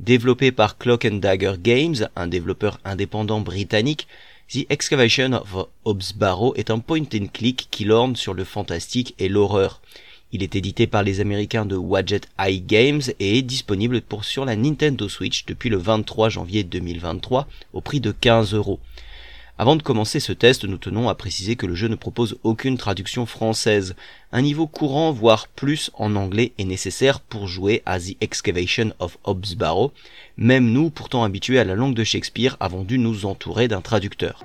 Développé 0.00 0.52
par 0.52 0.76
Clock 0.76 1.06
and 1.06 1.16
Dagger 1.16 1.54
Games, 1.58 2.08
un 2.14 2.26
développeur 2.26 2.78
indépendant 2.84 3.40
britannique, 3.40 4.06
The 4.52 4.66
Excavation 4.68 5.32
of 5.32 5.66
Hobbs 5.86 6.12
Barrow 6.14 6.54
est 6.56 6.70
un 6.70 6.80
point 6.80 7.04
and 7.14 7.28
click 7.32 7.68
qui 7.70 7.84
lorne 7.84 8.16
sur 8.16 8.34
le 8.34 8.44
fantastique 8.44 9.14
et 9.18 9.30
l'horreur. 9.30 9.80
Il 10.34 10.42
est 10.42 10.56
édité 10.56 10.86
par 10.86 11.02
les 11.02 11.20
américains 11.20 11.66
de 11.66 11.76
Wadjet 11.76 12.22
Eye 12.38 12.62
Games 12.62 13.02
et 13.20 13.36
est 13.36 13.42
disponible 13.42 14.00
pour 14.00 14.24
sur 14.24 14.46
la 14.46 14.56
Nintendo 14.56 15.06
Switch 15.06 15.44
depuis 15.44 15.68
le 15.68 15.76
23 15.76 16.30
janvier 16.30 16.64
2023 16.64 17.46
au 17.74 17.82
prix 17.82 18.00
de 18.00 18.12
15 18.12 18.54
euros. 18.54 18.80
Avant 19.58 19.76
de 19.76 19.82
commencer 19.82 20.20
ce 20.20 20.32
test, 20.32 20.64
nous 20.64 20.78
tenons 20.78 21.10
à 21.10 21.14
préciser 21.14 21.56
que 21.56 21.66
le 21.66 21.74
jeu 21.74 21.88
ne 21.88 21.96
propose 21.96 22.38
aucune 22.44 22.78
traduction 22.78 23.26
française. 23.26 23.94
Un 24.32 24.40
niveau 24.40 24.66
courant, 24.66 25.12
voire 25.12 25.48
plus 25.48 25.90
en 25.98 26.16
anglais 26.16 26.52
est 26.56 26.64
nécessaire 26.64 27.20
pour 27.20 27.46
jouer 27.46 27.82
à 27.84 28.00
The 28.00 28.16
Excavation 28.22 28.94
of 29.00 29.18
Hobbs 29.24 29.54
Barrow. 29.54 29.92
Même 30.38 30.72
nous, 30.72 30.88
pourtant 30.88 31.24
habitués 31.24 31.58
à 31.58 31.64
la 31.64 31.74
langue 31.74 31.94
de 31.94 32.04
Shakespeare, 32.04 32.56
avons 32.58 32.84
dû 32.84 32.98
nous 32.98 33.26
entourer 33.26 33.68
d'un 33.68 33.82
traducteur. 33.82 34.42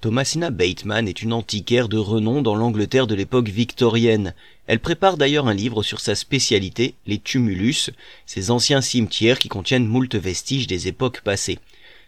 Thomasina 0.00 0.48
Bateman 0.48 1.06
est 1.08 1.20
une 1.20 1.34
antiquaire 1.34 1.86
de 1.86 1.98
renom 1.98 2.40
dans 2.40 2.54
l'Angleterre 2.54 3.06
de 3.06 3.14
l'époque 3.14 3.50
victorienne. 3.50 4.32
Elle 4.66 4.80
prépare 4.80 5.18
d'ailleurs 5.18 5.46
un 5.46 5.52
livre 5.52 5.82
sur 5.82 6.00
sa 6.00 6.14
spécialité, 6.14 6.94
les 7.06 7.18
tumulus, 7.18 7.90
ces 8.24 8.50
anciens 8.50 8.80
cimetières 8.80 9.38
qui 9.38 9.48
contiennent 9.48 9.86
moult 9.86 10.14
vestiges 10.14 10.66
des 10.66 10.88
époques 10.88 11.20
passées. 11.20 11.58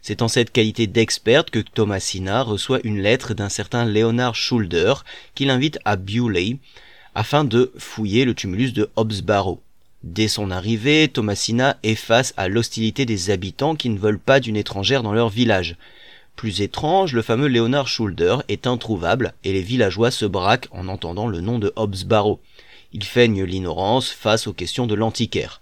C'est 0.01 0.23
en 0.23 0.29
cette 0.29 0.53
qualité 0.53 0.87
d'experte 0.87 1.51
que 1.51 1.59
Thomasina 1.59 2.43
reçoit 2.43 2.81
une 2.83 3.03
lettre 3.03 3.35
d'un 3.35 3.51
certain 3.51 3.85
Leonard 3.85 4.37
Schulder 4.37 4.95
qui 5.35 5.45
l'invite 5.45 5.79
à 5.85 5.97
Bewley 5.97 6.57
afin 7.15 7.45
de 7.45 7.73
fouiller 7.77 8.25
le 8.25 8.35
tumulus 8.35 8.73
de 8.73 8.89
Hobbs 8.97 9.21
Barrow. 9.23 9.61
Dès 10.03 10.29
son 10.29 10.51
arrivée, 10.51 11.09
Thomasina 11.09 11.77
est 11.83 11.95
face 11.95 12.33
à 12.39 12.49
l'hostilité 12.49 13.05
des 13.05 13.29
habitants 13.29 13.77
qui 13.77 13.91
ne 13.91 13.99
veulent 13.99 14.19
pas 14.19 14.41
d'une 14.41 14.57
étrangère 14.57 15.03
dans 15.03 15.13
leur 15.13 15.29
village. 15.29 15.77
Plus 16.37 16.61
étrange, 16.61 17.13
le 17.13 17.23
fameux 17.23 17.49
Leonard 17.49 17.89
Schulder 17.89 18.39
est 18.49 18.67
introuvable 18.67 19.35
et 19.45 19.53
les 19.53 19.63
villageois 19.63 20.11
se 20.11 20.25
braquent 20.25 20.69
en 20.73 20.89
entendant 20.89 21.29
le 21.29 21.41
nom 21.41 21.59
de 21.59 21.73
Hobbs 21.77 22.05
Barrow. 22.05 22.41
Ils 22.93 23.05
feignent 23.05 23.45
l'ignorance 23.45 24.11
face 24.11 24.47
aux 24.47 24.53
questions 24.53 24.87
de 24.87 24.95
l'antiquaire. 24.95 25.61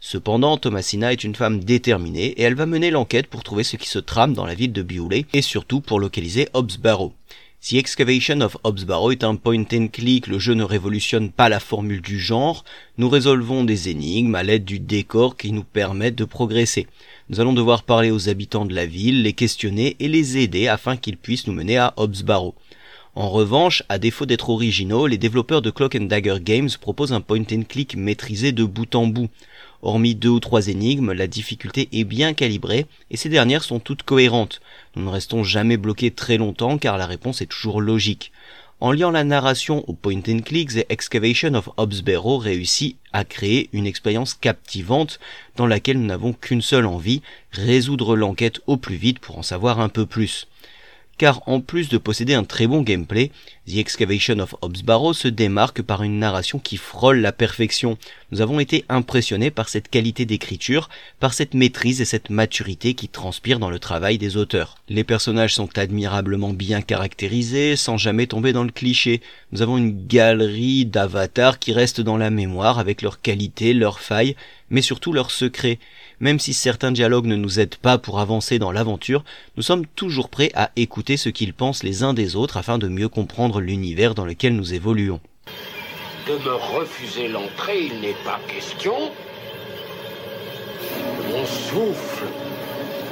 Cependant, 0.00 0.56
Thomasina 0.56 1.12
est 1.12 1.22
une 1.22 1.36
femme 1.36 1.62
déterminée 1.62 2.26
et 2.26 2.42
elle 2.42 2.56
va 2.56 2.66
mener 2.66 2.90
l'enquête 2.90 3.28
pour 3.28 3.44
trouver 3.44 3.62
ce 3.62 3.76
qui 3.76 3.88
se 3.88 4.00
trame 4.00 4.34
dans 4.34 4.46
la 4.46 4.54
ville 4.54 4.72
de 4.72 4.82
Bewley 4.82 5.26
et 5.32 5.42
surtout 5.42 5.80
pour 5.80 6.00
localiser 6.00 6.48
Hobbs 6.54 6.78
Barrow. 6.80 7.12
Si 7.60 7.78
Excavation 7.78 8.40
of 8.40 8.56
Hobbs 8.64 8.84
Barrow 8.84 9.12
est 9.12 9.22
un 9.22 9.36
point 9.36 9.64
and 9.72 9.86
click, 9.92 10.26
le 10.26 10.40
jeu 10.40 10.54
ne 10.54 10.64
révolutionne 10.64 11.30
pas 11.30 11.48
la 11.48 11.60
formule 11.60 12.02
du 12.02 12.18
genre, 12.18 12.64
nous 12.98 13.08
résolvons 13.08 13.62
des 13.62 13.88
énigmes 13.88 14.34
à 14.34 14.42
l'aide 14.42 14.64
du 14.64 14.80
décor 14.80 15.36
qui 15.36 15.52
nous 15.52 15.62
permettent 15.62 16.16
de 16.16 16.24
progresser. 16.24 16.88
Nous 17.32 17.40
allons 17.40 17.54
devoir 17.54 17.84
parler 17.84 18.10
aux 18.10 18.28
habitants 18.28 18.66
de 18.66 18.74
la 18.74 18.84
ville, 18.84 19.22
les 19.22 19.32
questionner 19.32 19.96
et 20.00 20.08
les 20.08 20.36
aider 20.36 20.68
afin 20.68 20.98
qu'ils 20.98 21.16
puissent 21.16 21.46
nous 21.46 21.54
mener 21.54 21.78
à 21.78 21.94
Hobbs 21.96 22.24
Barrow. 22.24 22.54
En 23.14 23.30
revanche, 23.30 23.82
à 23.88 23.98
défaut 23.98 24.26
d'être 24.26 24.50
originaux, 24.50 25.06
les 25.06 25.16
développeurs 25.16 25.62
de 25.62 25.70
Clock 25.70 25.96
Dagger 25.96 26.36
Games 26.42 26.68
proposent 26.78 27.14
un 27.14 27.22
point 27.22 27.40
and 27.50 27.62
click 27.66 27.96
maîtrisé 27.96 28.52
de 28.52 28.64
bout 28.64 28.94
en 28.94 29.06
bout. 29.06 29.30
Hormis 29.80 30.14
deux 30.14 30.28
ou 30.28 30.40
trois 30.40 30.68
énigmes, 30.68 31.12
la 31.12 31.26
difficulté 31.26 31.88
est 31.92 32.04
bien 32.04 32.34
calibrée 32.34 32.84
et 33.10 33.16
ces 33.16 33.30
dernières 33.30 33.64
sont 33.64 33.80
toutes 33.80 34.02
cohérentes. 34.02 34.60
Nous 34.94 35.02
ne 35.02 35.08
restons 35.08 35.42
jamais 35.42 35.78
bloqués 35.78 36.10
très 36.10 36.36
longtemps 36.36 36.76
car 36.76 36.98
la 36.98 37.06
réponse 37.06 37.40
est 37.40 37.46
toujours 37.46 37.80
logique. 37.80 38.30
En 38.82 38.90
liant 38.90 39.12
la 39.12 39.22
narration 39.22 39.84
au 39.88 39.92
point 39.92 40.22
and 40.26 40.40
click, 40.40 40.70
The 40.70 40.84
Excavation 40.88 41.54
of 41.54 41.68
Barrow 42.02 42.38
réussit 42.38 42.96
à 43.12 43.22
créer 43.24 43.70
une 43.72 43.86
expérience 43.86 44.34
captivante 44.34 45.20
dans 45.54 45.68
laquelle 45.68 46.00
nous 46.00 46.06
n'avons 46.06 46.32
qu'une 46.32 46.62
seule 46.62 46.86
envie, 46.86 47.22
résoudre 47.52 48.16
l'enquête 48.16 48.60
au 48.66 48.76
plus 48.76 48.96
vite 48.96 49.20
pour 49.20 49.38
en 49.38 49.44
savoir 49.44 49.78
un 49.78 49.88
peu 49.88 50.04
plus 50.04 50.48
car 51.22 51.40
en 51.46 51.60
plus 51.60 51.88
de 51.88 51.98
posséder 51.98 52.34
un 52.34 52.42
très 52.42 52.66
bon 52.66 52.82
gameplay, 52.82 53.30
The 53.68 53.76
Excavation 53.76 54.40
of 54.40 54.56
Hobbs 54.60 54.82
Barrow 54.82 55.12
se 55.12 55.28
démarque 55.28 55.80
par 55.80 56.02
une 56.02 56.18
narration 56.18 56.58
qui 56.58 56.76
frôle 56.76 57.20
la 57.20 57.30
perfection. 57.30 57.96
Nous 58.32 58.40
avons 58.40 58.58
été 58.58 58.84
impressionnés 58.88 59.52
par 59.52 59.68
cette 59.68 59.88
qualité 59.88 60.24
d'écriture, 60.24 60.88
par 61.20 61.32
cette 61.32 61.54
maîtrise 61.54 62.00
et 62.00 62.04
cette 62.04 62.30
maturité 62.30 62.94
qui 62.94 63.06
transpire 63.06 63.60
dans 63.60 63.70
le 63.70 63.78
travail 63.78 64.18
des 64.18 64.36
auteurs. 64.36 64.78
Les 64.88 65.04
personnages 65.04 65.54
sont 65.54 65.78
admirablement 65.78 66.52
bien 66.52 66.82
caractérisés, 66.82 67.76
sans 67.76 67.98
jamais 67.98 68.26
tomber 68.26 68.52
dans 68.52 68.64
le 68.64 68.72
cliché. 68.72 69.20
Nous 69.52 69.62
avons 69.62 69.78
une 69.78 70.08
galerie 70.08 70.86
d'avatars 70.86 71.60
qui 71.60 71.72
restent 71.72 72.00
dans 72.00 72.16
la 72.16 72.30
mémoire 72.30 72.80
avec 72.80 73.00
leurs 73.00 73.20
qualités, 73.20 73.74
leurs 73.74 74.00
failles, 74.00 74.34
mais 74.70 74.82
surtout 74.82 75.12
leurs 75.12 75.30
secrets. 75.30 75.78
Même 76.22 76.38
si 76.38 76.54
certains 76.54 76.92
dialogues 76.92 77.26
ne 77.26 77.34
nous 77.34 77.58
aident 77.58 77.74
pas 77.74 77.98
pour 77.98 78.20
avancer 78.20 78.60
dans 78.60 78.70
l'aventure, 78.70 79.24
nous 79.56 79.62
sommes 79.64 79.84
toujours 79.84 80.28
prêts 80.28 80.52
à 80.54 80.70
écouter 80.76 81.16
ce 81.16 81.28
qu'ils 81.28 81.52
pensent 81.52 81.82
les 81.82 82.04
uns 82.04 82.14
des 82.14 82.36
autres 82.36 82.56
afin 82.56 82.78
de 82.78 82.86
mieux 82.86 83.08
comprendre 83.08 83.60
l'univers 83.60 84.14
dans 84.14 84.24
lequel 84.24 84.54
nous 84.54 84.72
évoluons. 84.72 85.18
De 86.28 86.34
me 86.34 86.78
refuser 86.78 87.26
l'entrée, 87.26 87.86
il 87.86 88.00
n'est 88.00 88.16
pas 88.24 88.38
question. 88.46 88.94
Mon 91.28 91.44
souffle, 91.44 92.26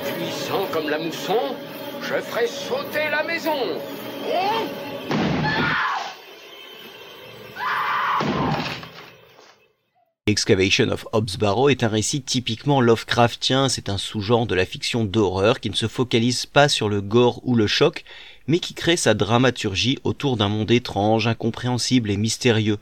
puissant 0.05 0.67
comme 0.73 0.89
la 0.89 1.01
mousson, 1.01 1.57
je 2.03 2.15
ferai 2.15 2.47
sauter 2.47 3.11
la 3.11 3.25
maison. 3.25 3.59
Excavation 10.31 10.91
of 10.91 11.07
Hobbs 11.13 11.37
Barrow 11.39 11.69
est 11.69 11.83
un 11.83 11.89
récit 11.89 12.23
typiquement 12.23 12.81
Lovecraftien, 12.81 13.69
c'est 13.69 13.89
un 13.89 13.99
sous-genre 13.99 14.47
de 14.47 14.55
la 14.55 14.65
fiction 14.65 15.05
d'horreur 15.05 15.59
qui 15.59 15.71
ne 15.71 15.75
se 15.75 15.89
focalise 15.89 16.47
pas 16.47 16.69
sur 16.69 16.89
le 16.89 17.01
gore 17.01 17.41
ou 17.45 17.57
le 17.57 17.67
choc, 17.67 18.05
mais 18.47 18.61
qui 18.61 18.75
crée 18.75 18.97
sa 18.97 19.15
dramaturgie 19.15 19.99
autour 20.05 20.37
d'un 20.37 20.49
monde 20.49 20.71
étrange, 20.71 21.27
incompréhensible 21.27 22.13
et 22.13 22.17
mystérieux. 22.17 22.79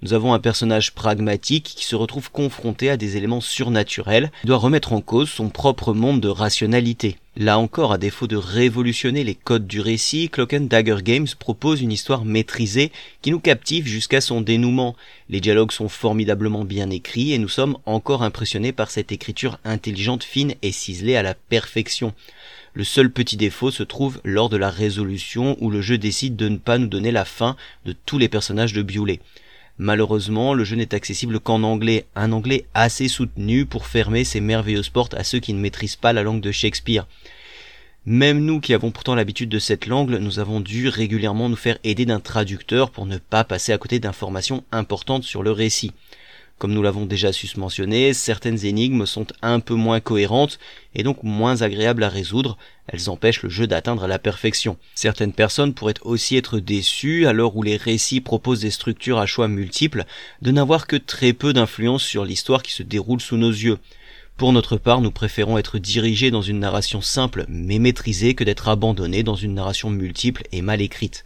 Nous 0.00 0.12
avons 0.12 0.32
un 0.32 0.38
personnage 0.38 0.92
pragmatique 0.94 1.72
qui 1.76 1.84
se 1.84 1.96
retrouve 1.96 2.30
confronté 2.30 2.88
à 2.88 2.96
des 2.96 3.16
éléments 3.16 3.40
surnaturels, 3.40 4.30
doit 4.44 4.56
remettre 4.56 4.92
en 4.92 5.00
cause 5.00 5.28
son 5.28 5.48
propre 5.48 5.92
monde 5.92 6.20
de 6.20 6.28
rationalité. 6.28 7.16
Là 7.36 7.58
encore, 7.58 7.92
à 7.92 7.98
défaut 7.98 8.28
de 8.28 8.36
révolutionner 8.36 9.24
les 9.24 9.34
codes 9.34 9.66
du 9.66 9.80
récit, 9.80 10.28
Clock 10.28 10.54
Dagger 10.54 10.98
Games 11.02 11.26
propose 11.36 11.82
une 11.82 11.90
histoire 11.90 12.24
maîtrisée 12.24 12.92
qui 13.22 13.32
nous 13.32 13.40
captive 13.40 13.88
jusqu'à 13.88 14.20
son 14.20 14.40
dénouement. 14.40 14.94
Les 15.30 15.40
dialogues 15.40 15.72
sont 15.72 15.88
formidablement 15.88 16.64
bien 16.64 16.90
écrits 16.90 17.32
et 17.32 17.38
nous 17.38 17.48
sommes 17.48 17.76
encore 17.84 18.22
impressionnés 18.22 18.72
par 18.72 18.92
cette 18.92 19.10
écriture 19.10 19.58
intelligente, 19.64 20.22
fine 20.22 20.54
et 20.62 20.70
ciselée 20.70 21.16
à 21.16 21.24
la 21.24 21.34
perfection. 21.34 22.14
Le 22.72 22.84
seul 22.84 23.10
petit 23.10 23.36
défaut 23.36 23.72
se 23.72 23.82
trouve 23.82 24.20
lors 24.22 24.48
de 24.48 24.56
la 24.56 24.70
résolution 24.70 25.56
où 25.60 25.70
le 25.70 25.82
jeu 25.82 25.98
décide 25.98 26.36
de 26.36 26.48
ne 26.48 26.56
pas 26.56 26.78
nous 26.78 26.86
donner 26.86 27.10
la 27.10 27.24
fin 27.24 27.56
de 27.84 27.96
tous 28.06 28.18
les 28.18 28.28
personnages 28.28 28.74
de 28.74 28.82
Bewley. 28.82 29.18
Malheureusement, 29.78 30.54
le 30.54 30.64
jeu 30.64 30.74
n'est 30.74 30.94
accessible 30.94 31.38
qu'en 31.38 31.62
anglais, 31.62 32.04
un 32.16 32.32
anglais 32.32 32.66
assez 32.74 33.06
soutenu 33.06 33.64
pour 33.64 33.86
fermer 33.86 34.24
ces 34.24 34.40
merveilleuses 34.40 34.88
portes 34.88 35.14
à 35.14 35.22
ceux 35.22 35.38
qui 35.38 35.52
ne 35.52 35.60
maîtrisent 35.60 35.96
pas 35.96 36.12
la 36.12 36.24
langue 36.24 36.40
de 36.40 36.50
Shakespeare. 36.50 37.06
Même 38.04 38.44
nous 38.44 38.60
qui 38.60 38.74
avons 38.74 38.90
pourtant 38.90 39.14
l'habitude 39.14 39.50
de 39.50 39.58
cette 39.58 39.86
langue, 39.86 40.10
nous 40.10 40.38
avons 40.38 40.60
dû 40.60 40.88
régulièrement 40.88 41.48
nous 41.48 41.56
faire 41.56 41.78
aider 41.84 42.06
d'un 42.06 42.20
traducteur 42.20 42.90
pour 42.90 43.06
ne 43.06 43.18
pas 43.18 43.44
passer 43.44 43.72
à 43.72 43.78
côté 43.78 44.00
d'informations 44.00 44.64
importantes 44.72 45.24
sur 45.24 45.42
le 45.42 45.52
récit. 45.52 45.92
Comme 46.58 46.72
nous 46.72 46.82
l'avons 46.82 47.06
déjà 47.06 47.32
susmentionné, 47.32 48.12
certaines 48.12 48.64
énigmes 48.64 49.06
sont 49.06 49.26
un 49.42 49.60
peu 49.60 49.74
moins 49.74 50.00
cohérentes 50.00 50.58
et 50.96 51.04
donc 51.04 51.22
moins 51.22 51.62
agréables 51.62 52.02
à 52.02 52.08
résoudre, 52.08 52.58
elles 52.88 53.08
empêchent 53.08 53.44
le 53.44 53.48
jeu 53.48 53.68
d'atteindre 53.68 54.08
la 54.08 54.18
perfection. 54.18 54.76
Certaines 54.96 55.32
personnes 55.32 55.72
pourraient 55.72 55.94
aussi 56.02 56.36
être 56.36 56.58
déçues 56.58 57.26
à 57.26 57.32
l'heure 57.32 57.54
où 57.54 57.62
les 57.62 57.76
récits 57.76 58.20
proposent 58.20 58.62
des 58.62 58.72
structures 58.72 59.18
à 59.18 59.26
choix 59.26 59.46
multiples 59.46 60.04
de 60.42 60.50
n'avoir 60.50 60.88
que 60.88 60.96
très 60.96 61.32
peu 61.32 61.52
d'influence 61.52 62.02
sur 62.02 62.24
l'histoire 62.24 62.64
qui 62.64 62.72
se 62.72 62.82
déroule 62.82 63.20
sous 63.20 63.36
nos 63.36 63.50
yeux. 63.50 63.78
Pour 64.36 64.52
notre 64.52 64.76
part, 64.76 65.00
nous 65.00 65.12
préférons 65.12 65.58
être 65.58 65.78
dirigés 65.78 66.32
dans 66.32 66.42
une 66.42 66.58
narration 66.58 67.00
simple 67.00 67.44
mais 67.48 67.78
maîtrisée 67.78 68.34
que 68.34 68.44
d'être 68.44 68.68
abandonnés 68.68 69.22
dans 69.22 69.36
une 69.36 69.54
narration 69.54 69.90
multiple 69.90 70.42
et 70.50 70.62
mal 70.62 70.80
écrite. 70.80 71.24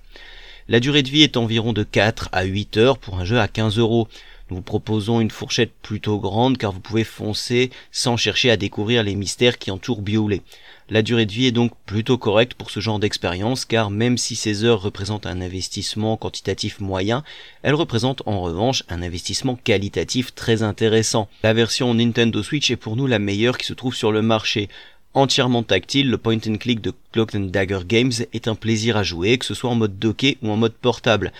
La 0.68 0.80
durée 0.80 1.02
de 1.02 1.10
vie 1.10 1.22
est 1.22 1.36
environ 1.36 1.72
de 1.72 1.82
4 1.82 2.28
à 2.32 2.44
8 2.44 2.76
heures 2.76 2.98
pour 2.98 3.18
un 3.18 3.24
jeu 3.24 3.38
à 3.38 3.48
15 3.48 3.78
euros. 3.78 4.08
Nous 4.52 4.61
proposons 4.61 5.23
une 5.23 5.30
fourchette 5.30 5.73
plutôt 5.80 6.18
grande 6.18 6.59
car 6.59 6.73
vous 6.73 6.80
pouvez 6.80 7.04
foncer 7.04 7.71
sans 7.90 8.18
chercher 8.18 8.50
à 8.50 8.59
découvrir 8.59 9.02
les 9.02 9.14
mystères 9.14 9.56
qui 9.56 9.71
entourent 9.71 10.02
Biolay. 10.02 10.42
La 10.90 11.00
durée 11.00 11.25
de 11.25 11.32
vie 11.32 11.47
est 11.47 11.52
donc 11.52 11.73
plutôt 11.87 12.18
correcte 12.18 12.52
pour 12.52 12.71
ce 12.71 12.78
genre 12.78 12.99
d'expérience 12.99 13.64
car 13.64 13.88
même 13.88 14.18
si 14.18 14.37
ces 14.37 14.64
heures 14.64 14.82
représentent 14.82 15.25
un 15.25 15.40
investissement 15.40 16.18
quantitatif 16.18 16.80
moyen, 16.80 17.25
elles 17.62 17.75
représentent 17.75 18.23
en 18.26 18.42
revanche 18.42 18.85
un 18.90 19.00
investissement 19.00 19.56
qualitatif 19.56 20.35
très 20.35 20.62
intéressant. 20.62 21.30
La 21.44 21.54
version 21.54 21.94
Nintendo 21.94 22.42
Switch 22.42 22.71
est 22.71 22.76
pour 22.76 22.97
nous 22.97 23.06
la 23.06 23.18
meilleure 23.18 23.56
qui 23.56 23.66
se 23.66 23.73
trouve 23.73 23.94
sur 23.94 24.12
le 24.12 24.21
marché. 24.21 24.68
Entièrement 25.14 25.62
tactile, 25.62 26.11
le 26.11 26.18
point 26.18 26.38
and 26.47 26.56
click 26.56 26.82
de 26.82 26.92
Cloak 27.12 27.35
and 27.35 27.49
Dagger 27.50 27.80
Games 27.87 28.12
est 28.35 28.49
un 28.49 28.54
plaisir 28.54 28.99
à 28.99 29.02
jouer, 29.02 29.38
que 29.38 29.47
ce 29.47 29.54
soit 29.54 29.71
en 29.71 29.75
mode 29.75 29.99
docké 29.99 30.37
ou 30.42 30.50
en 30.50 30.56
mode 30.56 30.75
portable. 30.75 31.32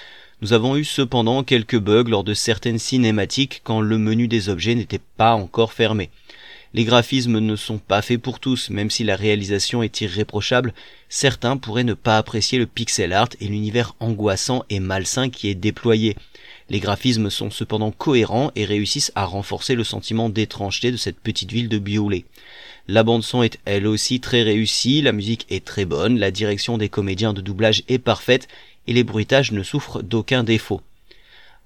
Nous 0.42 0.52
avons 0.52 0.75
eu 0.75 0.82
cependant 0.82 1.44
quelques 1.44 1.78
bugs 1.78 2.08
lors 2.08 2.25
de 2.25 2.34
certaines 2.34 2.80
cinématiques 2.80 3.61
quand 3.62 3.80
le 3.80 3.96
menu 3.96 4.26
des 4.26 4.49
objets 4.49 4.75
n'était 4.75 4.99
pas 5.16 5.34
encore 5.34 5.72
fermé. 5.72 6.11
Les 6.75 6.82
graphismes 6.82 7.38
ne 7.38 7.54
sont 7.54 7.78
pas 7.78 8.02
faits 8.02 8.20
pour 8.20 8.40
tous, 8.40 8.68
même 8.68 8.90
si 8.90 9.04
la 9.04 9.14
réalisation 9.14 9.84
est 9.84 10.00
irréprochable, 10.00 10.75
certains 11.08 11.56
pourraient 11.56 11.84
ne 11.84 11.94
pas 11.94 12.18
apprécier 12.18 12.58
le 12.58 12.66
pixel 12.66 13.12
art 13.12 13.28
et 13.40 13.46
l'univers 13.46 13.94
angoissant 14.00 14.64
et 14.68 14.80
malsain 14.80 15.30
qui 15.30 15.49
est 15.49 15.54
déployé. 15.54 16.16
Les 16.70 16.80
graphismes 16.80 17.30
sont 17.30 17.50
cependant 17.50 17.92
cohérents 17.92 18.50
et 18.56 18.64
réussissent 18.64 19.12
à 19.14 19.26
renforcer 19.26 19.76
le 19.76 19.84
sentiment 19.84 20.28
d'étrangeté 20.28 20.90
de 20.90 20.96
cette 20.96 21.20
petite 21.20 21.52
ville 21.52 21.68
de 21.68 21.78
Biolay. 21.78 22.25
La 22.88 23.04
bande 23.04 23.22
son 23.22 23.44
est 23.44 23.61
elle 23.64 23.87
aussi 23.87 24.18
très 24.18 24.42
réussie, 24.42 25.02
la 25.02 25.12
musique 25.12 25.46
est 25.50 25.64
très 25.64 25.84
bonne, 25.84 26.18
la 26.18 26.32
direction 26.32 26.78
des 26.78 26.88
comédiens 26.88 27.32
de 27.32 27.40
doublage 27.40 27.84
est 27.87 27.99
parfaite 27.99 28.49
et 28.87 28.93
les 28.93 29.05
bruitages 29.05 29.53
ne 29.53 29.62
souffrent 29.62 30.03
d'aucun 30.03 30.45
défaut. 30.45 30.81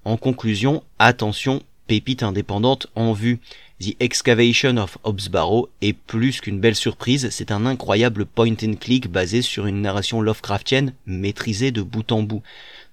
En 0.05 0.17
conclusion, 0.17 0.83
attention, 0.99 1.61
pépite 1.87 2.23
indépendante 2.23 2.87
en 2.95 3.13
vue. 3.13 3.39
The 3.79 3.95
Excavation 3.99 4.77
of 4.77 4.97
Hobbs 5.03 5.29
Barrow 5.29 5.69
est 5.81 5.93
plus 5.93 6.41
qu'une 6.41 6.59
belle 6.59 6.75
surprise, 6.75 7.29
c'est 7.29 7.51
un 7.51 7.65
incroyable 7.65 8.25
point 8.25 8.55
and 8.63 8.75
click 8.79 9.07
basé 9.07 9.41
sur 9.41 9.67
une 9.67 9.81
narration 9.81 10.19
Lovecraftienne 10.19 10.93
maîtrisée 11.05 11.71
de 11.71 11.83
bout 11.83 12.11
en 12.11 12.23
bout. 12.23 12.41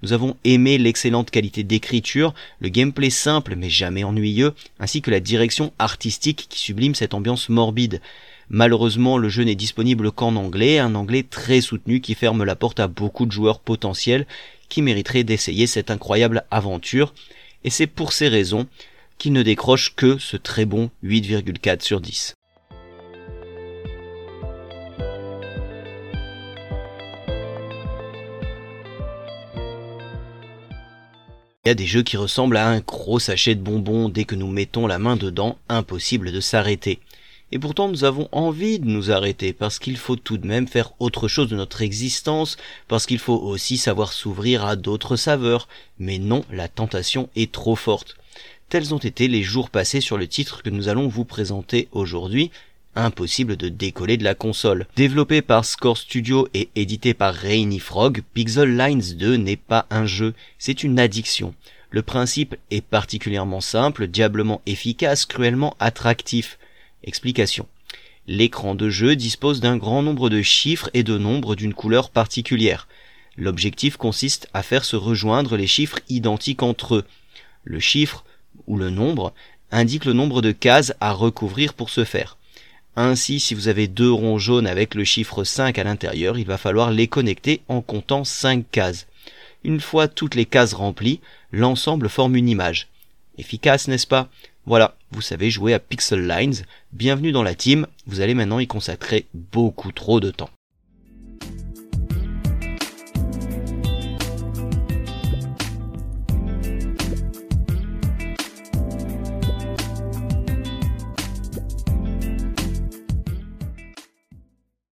Nous 0.03 0.13
avons 0.13 0.37
aimé 0.45 0.77
l'excellente 0.77 1.31
qualité 1.31 1.63
d'écriture, 1.63 2.35
le 2.61 2.69
gameplay 2.69 3.09
simple 3.09 3.57
mais 3.57 3.71
jamais 3.71 4.05
ennuyeux, 4.05 4.53
ainsi 4.79 5.01
que 5.01 5.11
la 5.11 5.21
direction 5.21 5.73
artistique 5.79 6.47
qui 6.51 6.59
sublime 6.59 6.95
cette 6.95 7.15
ambiance 7.15 7.49
morbide. 7.49 8.03
Malheureusement, 8.51 9.19
le 9.19 9.29
jeu 9.29 9.45
n'est 9.45 9.55
disponible 9.55 10.13
qu'en 10.13 10.37
anglais, 10.37 10.79
un 10.79 10.95
anglais 10.95 11.23
très 11.23 11.61
soutenu 11.61 12.01
qui 12.01 12.15
ferme 12.15 12.45
la 12.45 12.57
porte 12.57 12.81
à 12.81 12.89
beaucoup 12.89 13.27
de 13.27 13.33
joueurs 13.33 13.61
potentiels 13.61 14.27
qui 14.69 14.83
mériteraient 14.83 15.25
d'essayer 15.25 15.67
cette 15.67 15.91
incroyable 15.91 16.45
aventure, 16.51 17.15
et 17.65 17.71
c'est 17.71 17.87
pour 17.87 18.13
ces 18.13 18.29
raisons 18.29 18.67
qu'il 19.19 19.33
ne 19.33 19.43
décroche 19.43 19.95
que 19.95 20.19
ce 20.19 20.37
très 20.37 20.65
bon 20.65 20.91
8,4 21.03 21.83
sur 21.83 22.01
10. 22.01 22.35
Il 31.65 31.69
y 31.69 31.71
a 31.71 31.75
des 31.75 31.87
jeux 31.87 32.03
qui 32.03 32.19
ressemblent 32.19 32.59
à 32.59 32.69
un 32.69 32.81
gros 32.81 33.19
sachet 33.19 33.55
de 33.55 33.63
bonbons, 33.63 34.11
dès 34.11 34.27
que 34.27 34.35
nous 34.35 34.49
mettons 34.49 34.87
la 34.87 34.99
main 34.99 35.17
dedans, 35.17 35.57
impossible 35.71 36.31
de 36.31 36.41
s'arrêter. 36.41 36.99
Et 37.55 37.59
pourtant 37.61 37.89
nous 37.89 38.03
avons 38.03 38.29
envie 38.33 38.81
de 38.81 38.87
nous 38.87 39.13
arrêter, 39.13 39.53
parce 39.53 39.79
qu'il 39.79 39.97
faut 39.97 40.17
tout 40.17 40.39
de 40.39 40.47
même 40.47 40.67
faire 40.67 40.91
autre 40.99 41.29
chose 41.29 41.49
de 41.49 41.55
notre 41.55 41.83
existence, 41.83 42.57
parce 42.89 43.07
qu'il 43.07 43.21
faut 43.21 43.39
aussi 43.39 43.79
savoir 43.79 44.13
s'ouvrir 44.13 44.65
à 44.65 44.75
d'autres 44.75 45.15
saveurs. 45.15 45.69
Mais 46.01 46.19
non, 46.19 46.45
la 46.51 46.67
tentation 46.67 47.29
est 47.37 47.53
trop 47.53 47.77
forte. 47.77 48.17
Tels 48.71 48.93
ont 48.93 48.99
été 48.99 49.29
les 49.29 49.45
jours 49.45 49.71
passés 49.71 50.01
sur 50.01 50.19
le 50.19 50.27
titre 50.27 50.65
que 50.65 50.71
nous 50.71 50.89
allons 50.89 51.07
vous 51.07 51.25
présenter 51.25 51.87
aujourd'hui, 51.93 52.51
impossible 52.97 53.57
de 53.57 53.69
décoller 53.69 54.17
de 54.17 54.25
la 54.25 54.35
console. 54.35 54.89
Développé 54.97 55.41
par 55.41 55.65
Score 55.65 55.97
Studio 55.97 56.49
et 56.55 56.71
édité 56.75 57.15
par 57.15 57.33
Rainy 57.33 57.79
Frog, 57.79 58.23
Pixel 58.35 58.77
Lines 58.77 59.15
2 59.17 59.37
n'est 59.37 59.55
pas 59.55 59.87
un 59.91 60.07
jeu, 60.07 60.35
c'est 60.59 60.83
une 60.83 60.99
addiction. 60.99 61.55
Le 61.91 62.03
principe 62.03 62.57
est 62.73 62.85
particulièrement 62.85 63.61
simple, 63.61 64.09
diablement 64.09 64.61
efficace, 64.67 65.25
cruellement 65.25 65.77
attractif. 65.79 66.59
Explication. 67.05 67.67
L'écran 68.27 68.75
de 68.75 68.89
jeu 68.89 69.15
dispose 69.15 69.61
d'un 69.61 69.77
grand 69.77 70.03
nombre 70.03 70.31
de 70.31 70.41
chiffres 70.41 70.89
et 70.95 71.03
de 71.03 71.19
nombres 71.19 71.55
d'une 71.55 71.75
couleur 71.75 72.09
particulière. 72.09 72.89
L'objectif 73.37 73.97
consiste 73.97 74.49
à 74.55 74.63
faire 74.63 74.85
se 74.85 74.97
rejoindre 74.97 75.57
les 75.57 75.67
chiffres 75.67 75.99
identiques 76.09 76.63
entre 76.63 76.97
eux. 76.97 77.05
Le 77.65 77.81
chiffre, 77.81 78.25
ou 78.67 78.79
le 78.79 78.89
nombre, 78.89 79.35
indique 79.71 80.07
le 80.07 80.15
nombre 80.15 80.41
de 80.41 80.53
cases 80.53 80.95
à 81.01 81.13
recouvrir 81.13 81.75
pour 81.75 81.91
ce 81.91 82.05
faire. 82.05 82.39
Ainsi, 82.97 83.41
si 83.41 83.55
vous 83.55 83.69
avez 83.69 83.89
deux 83.89 84.11
ronds 84.11 84.39
jaunes 84.39 84.69
avec 84.69 84.95
le 84.95 85.05
chiffre 85.05 85.45
5 85.45 85.79
à 85.79 85.85
l'intérieur, 85.85 86.39
il 86.39 86.47
va 86.47 86.59
falloir 86.59 86.91
les 86.91 87.09
connecter 87.09 87.61
en 87.69 87.83
comptant 87.83 88.25
5 88.25 88.65
cases. 88.71 89.07
Une 89.65 89.81
fois 89.81 90.09
toutes 90.09 90.37
les 90.37 90.47
cases 90.47 90.75
remplies, 90.75 91.21
l'ensemble 91.51 92.09
forme 92.09 92.37
une 92.37 92.49
image. 92.49 92.89
Efficace, 93.37 93.89
n'est-ce 93.89 94.07
pas? 94.07 94.29
Voilà, 94.65 94.97
vous 95.15 95.23
savez 95.23 95.49
jouer 95.49 95.73
à 95.75 95.79
Pixel 95.79 96.27
Lines. 96.27 96.65
Bienvenue 96.93 97.31
dans 97.31 97.45
la 97.45 97.55
team, 97.55 97.87
vous 98.07 98.21
allez 98.21 98.35
maintenant 98.35 98.59
y 98.59 98.67
consacrer 98.67 99.27
beaucoup 99.33 99.93
trop 99.93 100.19
de 100.19 100.33
temps. 100.33 100.51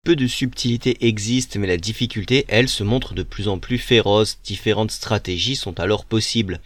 Peu 0.05 0.17
de 0.17 0.27
subtilité 0.27 1.07
existe, 1.07 1.57
mais 1.57 1.69
la 1.69 1.77
difficulté, 1.77 2.45
elle, 2.49 2.69
se 2.69 2.83
montre 2.83 3.15
de 3.15 3.23
plus 3.23 3.49
en 3.49 3.59
plus 3.59 3.79
féroce. 3.79 4.41
Différentes 4.43 4.91
stratégies 4.91 5.57
sont 5.57 5.79
alors 5.79 6.05
possibles. 6.05 6.61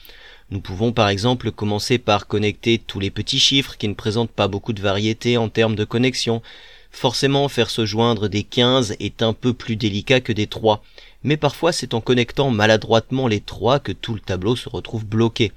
Nous 0.52 0.61
pouvons 0.61 0.92
par 0.92 1.09
exemple 1.09 1.50
commencer 1.50 1.98
par 1.98 2.28
connecter 2.28 2.78
tous 2.78 3.00
les 3.00 3.11
petits 3.11 3.40
chiffres 3.40 3.76
qui 3.76 3.88
ne 3.88 3.94
présentent 3.94 4.30
pas 4.30 4.46
beaucoup 4.46 4.72
de 4.72 4.80
variété 4.80 5.37
en 5.37 5.48
termes 5.48 5.74
de 5.74 5.85
connexion. 5.85 6.40
Forcément, 6.92 7.48
faire 7.48 7.68
se 7.68 7.85
joindre 7.85 8.28
des 8.28 8.44
15 8.44 8.94
est 9.00 9.22
un 9.22 9.32
peu 9.32 9.52
plus 9.54 9.74
délicat 9.74 10.20
que 10.20 10.32
des 10.32 10.46
3, 10.46 10.85
mais 11.24 11.37
parfois 11.37 11.72
c'est 11.72 11.94
en 11.94 12.00
connectant 12.00 12.50
maladroitement 12.50 13.26
les 13.26 13.40
3 13.40 13.80
que 13.80 13.90
tout 13.90 14.14
le 14.14 14.20
tableau 14.20 14.54
se 14.54 14.68
retrouve 14.68 15.04
bloqué. 15.04 15.50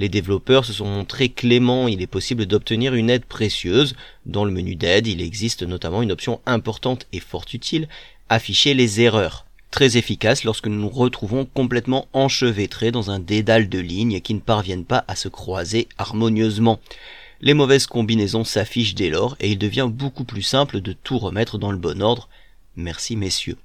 Les 0.00 0.08
développeurs 0.08 0.64
se 0.64 0.72
sont 0.72 0.86
montrés 0.86 1.28
cléments, 1.28 1.86
il 1.86 2.02
est 2.02 2.08
possible 2.08 2.46
d'obtenir 2.46 2.94
une 2.94 3.10
aide 3.10 3.24
précieuse. 3.24 3.94
Dans 4.26 4.44
le 4.44 4.50
menu 4.50 4.74
d'aide, 4.74 5.06
il 5.06 5.22
existe 5.22 5.62
notamment 5.62 6.02
une 6.02 6.10
option 6.10 6.40
importante 6.44 7.06
et 7.12 7.20
fort 7.20 7.46
utile, 7.52 7.88
afficher 8.28 8.74
les 8.74 9.00
erreurs 9.00 9.46
très 9.74 9.96
efficace 9.96 10.44
lorsque 10.44 10.68
nous 10.68 10.82
nous 10.82 10.88
retrouvons 10.88 11.46
complètement 11.52 12.06
enchevêtrés 12.12 12.92
dans 12.92 13.10
un 13.10 13.18
dédale 13.18 13.68
de 13.68 13.80
lignes 13.80 14.20
qui 14.20 14.32
ne 14.34 14.38
parviennent 14.38 14.84
pas 14.84 15.04
à 15.08 15.16
se 15.16 15.26
croiser 15.26 15.88
harmonieusement. 15.98 16.78
Les 17.40 17.54
mauvaises 17.54 17.88
combinaisons 17.88 18.44
s'affichent 18.44 18.94
dès 18.94 19.10
lors 19.10 19.36
et 19.40 19.50
il 19.50 19.58
devient 19.58 19.88
beaucoup 19.90 20.22
plus 20.22 20.42
simple 20.42 20.80
de 20.80 20.92
tout 20.92 21.18
remettre 21.18 21.58
dans 21.58 21.72
le 21.72 21.76
bon 21.76 22.02
ordre. 22.02 22.28
Merci 22.76 23.16
messieurs. 23.16 23.56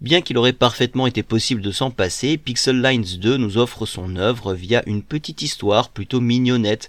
Bien 0.00 0.22
qu'il 0.22 0.38
aurait 0.38 0.54
parfaitement 0.54 1.06
été 1.06 1.22
possible 1.22 1.60
de 1.60 1.70
s'en 1.70 1.90
passer, 1.90 2.38
Pixel 2.38 2.80
Lines 2.80 3.18
2 3.20 3.36
nous 3.36 3.58
offre 3.58 3.84
son 3.84 4.16
œuvre 4.16 4.54
via 4.54 4.82
une 4.86 5.02
petite 5.02 5.42
histoire 5.42 5.90
plutôt 5.90 6.22
mignonnette 6.22 6.88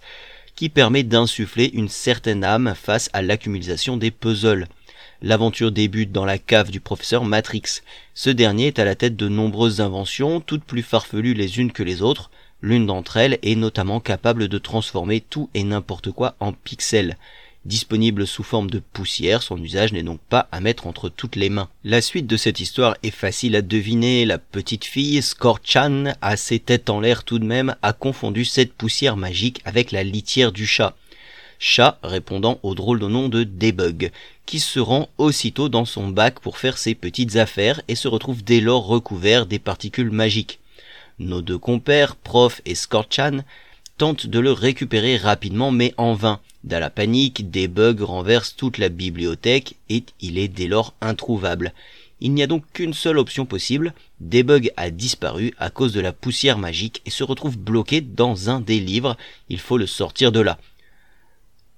qui 0.56 0.70
permet 0.70 1.04
d'insuffler 1.04 1.70
une 1.74 1.90
certaine 1.90 2.46
âme 2.46 2.76
face 2.82 3.10
à 3.12 3.22
l'accumulation 3.22 3.98
des 3.98 4.10
puzzles. 4.10 4.70
L'aventure 5.23 5.71
débute 5.71 6.12
dans 6.12 6.25
la 6.25 6.38
cave 6.38 6.69
du 6.69 6.80
professeur 6.80 7.23
Matrix. 7.25 7.82
Ce 8.13 8.30
dernier 8.30 8.67
est 8.67 8.80
à 8.80 8.86
la 8.86 8.93
tête 8.93 9.15
de 9.15 9.27
nombreuses 9.27 9.82
inventions, 9.82 10.41
toutes 10.41 10.63
plus 10.63 10.84
farfelues 10.84 11.34
les 11.34 11.58
unes 11.60 11.71
que 11.71 11.82
les 11.82 12.03
autres. 12.03 12.30
L'une 12.62 12.86
d'entre 12.86 13.17
elles 13.17 13.39
est 13.41 13.56
notamment 13.56 13.99
capable 13.99 14.47
de 14.47 14.58
transformer 14.60 15.21
tout 15.21 15.49
et 15.56 15.63
n'importe 15.63 16.12
quoi 16.12 16.36
en 16.39 16.53
pixels. 16.53 17.17
Disponible 17.65 18.27
sous 18.27 18.43
forme 18.43 18.69
de 18.69 18.80
poussière, 18.80 19.41
son 19.41 19.62
usage 19.62 19.91
n'est 19.91 20.03
donc 20.03 20.19
pas 20.30 20.47
à 20.51 20.62
mettre 20.62 20.88
entre 20.88 21.10
toutes 21.10 21.36
les 21.36 21.49
mains. 21.49 21.67
La 21.84 22.01
suite 22.01 22.27
de 22.27 22.38
cette 22.38 22.60
histoire 22.60 22.95
est 23.03 23.12
facile 23.12 23.56
à 23.56 23.62
deviner. 23.62 24.23
La 24.23 24.38
petite 24.38 24.86
fille, 24.86 25.21
Scorchan, 25.21 26.13
à 26.21 26.38
ses 26.38 26.60
têtes 26.60 26.89
en 26.89 27.01
l'air 27.01 27.23
tout 27.23 27.39
de 27.39 27.45
même, 27.45 27.75
a 27.82 27.91
confondu 27.91 28.45
cette 28.45 28.71
poussière 28.71 29.17
magique 29.17 29.62
avec 29.65 29.91
la 29.91 30.03
litière 30.03 30.51
du 30.51 30.67
chat. 30.67 30.95
Chat 31.60 31.98
répondant 32.04 32.60
au 32.63 32.76
drôle 32.76 33.00
de 33.00 33.08
nom 33.08 33.30
de 33.30 33.43
Debug, 33.43 34.12
qui 34.46 34.60
se 34.60 34.80
rend 34.80 35.10
aussitôt 35.17 35.70
dans 35.70 35.86
son 35.86 36.08
bac 36.08 36.39
pour 36.39 36.58
faire 36.58 36.78
ses 36.78 36.93
petites 36.93 37.36
affaires 37.36 37.82
et 37.88 37.96
se 37.96 38.08
retrouve 38.08 38.43
dès 38.43 38.62
lors 38.62 38.86
recouvert 38.86 39.46
des 39.46 39.60
particules 39.60 40.12
magiques. 40.12 40.60
Nos 41.20 41.41
deux 41.41 41.58
compères, 41.58 42.15
Prof 42.15 42.62
et 42.65 42.76
Scorchan, 42.76 43.43
tentent 43.98 44.28
de 44.28 44.39
le 44.39 44.52
récupérer 44.52 45.17
rapidement 45.17 45.72
mais 45.72 45.93
en 45.98 46.13
vain. 46.13 46.39
Dans 46.63 46.80
la 46.80 46.91
panique, 46.91 47.50
Debug 47.50 48.02
renverse 48.02 48.56
toute 48.56 48.78
la 48.78 48.89
bibliothèque 48.89 49.76
et 49.89 50.04
il 50.22 50.38
est 50.38 50.48
dès 50.48 50.67
lors 50.67 50.93
introuvable. 51.02 51.74
Il 52.20 52.34
n'y 52.34 52.43
a 52.43 52.48
donc 52.48 52.63
qu'une 52.74 52.93
seule 52.93 53.17
option 53.17 53.46
possible, 53.46 53.93
Debug 54.22 54.72
a 54.76 54.89
disparu 54.89 55.54
à 55.58 55.70
cause 55.70 55.93
de 55.93 56.02
la 56.02 56.13
poussière 56.13 56.58
magique 56.58 57.02
et 57.06 57.10
se 57.10 57.24
retrouve 57.24 57.58
bloqué 57.58 58.02
dans 58.02 58.50
un 58.50 58.60
des 58.60 58.80
livres, 58.80 59.17
il 59.50 59.60
faut 59.60 59.78
le 59.78 59.88
sortir 59.88 60.32
de 60.32 60.39
là. 60.39 60.58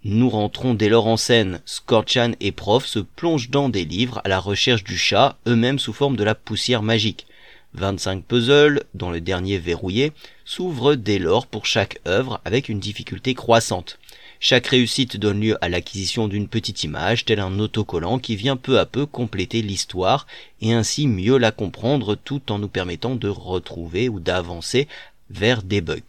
Nous 0.06 0.30
rentrons 0.30 0.76
dès 0.76 0.88
lors 0.88 1.08
en 1.08 1.18
scène. 1.18 1.60
Scorchan 1.66 2.32
et 2.40 2.54
Prof 2.54 2.86
se 2.86 3.00
plongent 3.00 3.50
dans 3.50 3.68
des 3.68 3.84
livres 3.84 4.22
à 4.24 4.30
la 4.30 4.40
recherche 4.40 4.86
du 4.86 4.98
chat, 4.98 5.38
eux-mêmes 5.46 5.78
sous 5.78 5.92
forme 5.92 6.16
de 6.16 6.24
la 6.24 6.36
poussière 6.36 6.84
magique. 6.84 7.28
25 7.74 8.24
puzzles, 8.24 8.84
dont 8.94 9.12
le 9.12 9.20
dernier 9.20 9.58
verrouillé, 9.58 10.14
s'ouvrent 10.46 10.96
dès 10.96 11.20
lors 11.20 11.48
pour 11.48 11.66
chaque 11.66 12.00
œuvre 12.08 12.40
avec 12.46 12.70
une 12.70 12.80
difficulté 12.80 13.34
croissante. 13.34 14.00
Chaque 14.40 14.68
réussite 14.68 15.18
donne 15.18 15.42
lieu 15.42 15.58
à 15.60 15.68
l'acquisition 15.68 16.30
d'une 16.30 16.48
petite 16.48 16.86
image, 16.86 17.26
tel 17.26 17.42
un 17.42 17.60
autocollant 17.60 18.20
qui 18.20 18.38
vient 18.38 18.56
peu 18.56 18.80
à 18.80 18.86
peu 18.86 19.06
compléter 19.06 19.62
l'histoire 19.62 20.28
et 20.62 20.72
ainsi 20.72 21.08
mieux 21.08 21.38
la 21.38 21.52
comprendre 21.52 22.16
tout 22.16 22.54
en 22.54 22.58
nous 22.58 22.70
permettant 22.70 23.16
de 23.16 23.28
retrouver 23.28 24.08
ou 24.08 24.22
d'avancer 24.22 24.88
vers 25.30 25.62
des 25.62 25.82
bugs. 25.82 26.00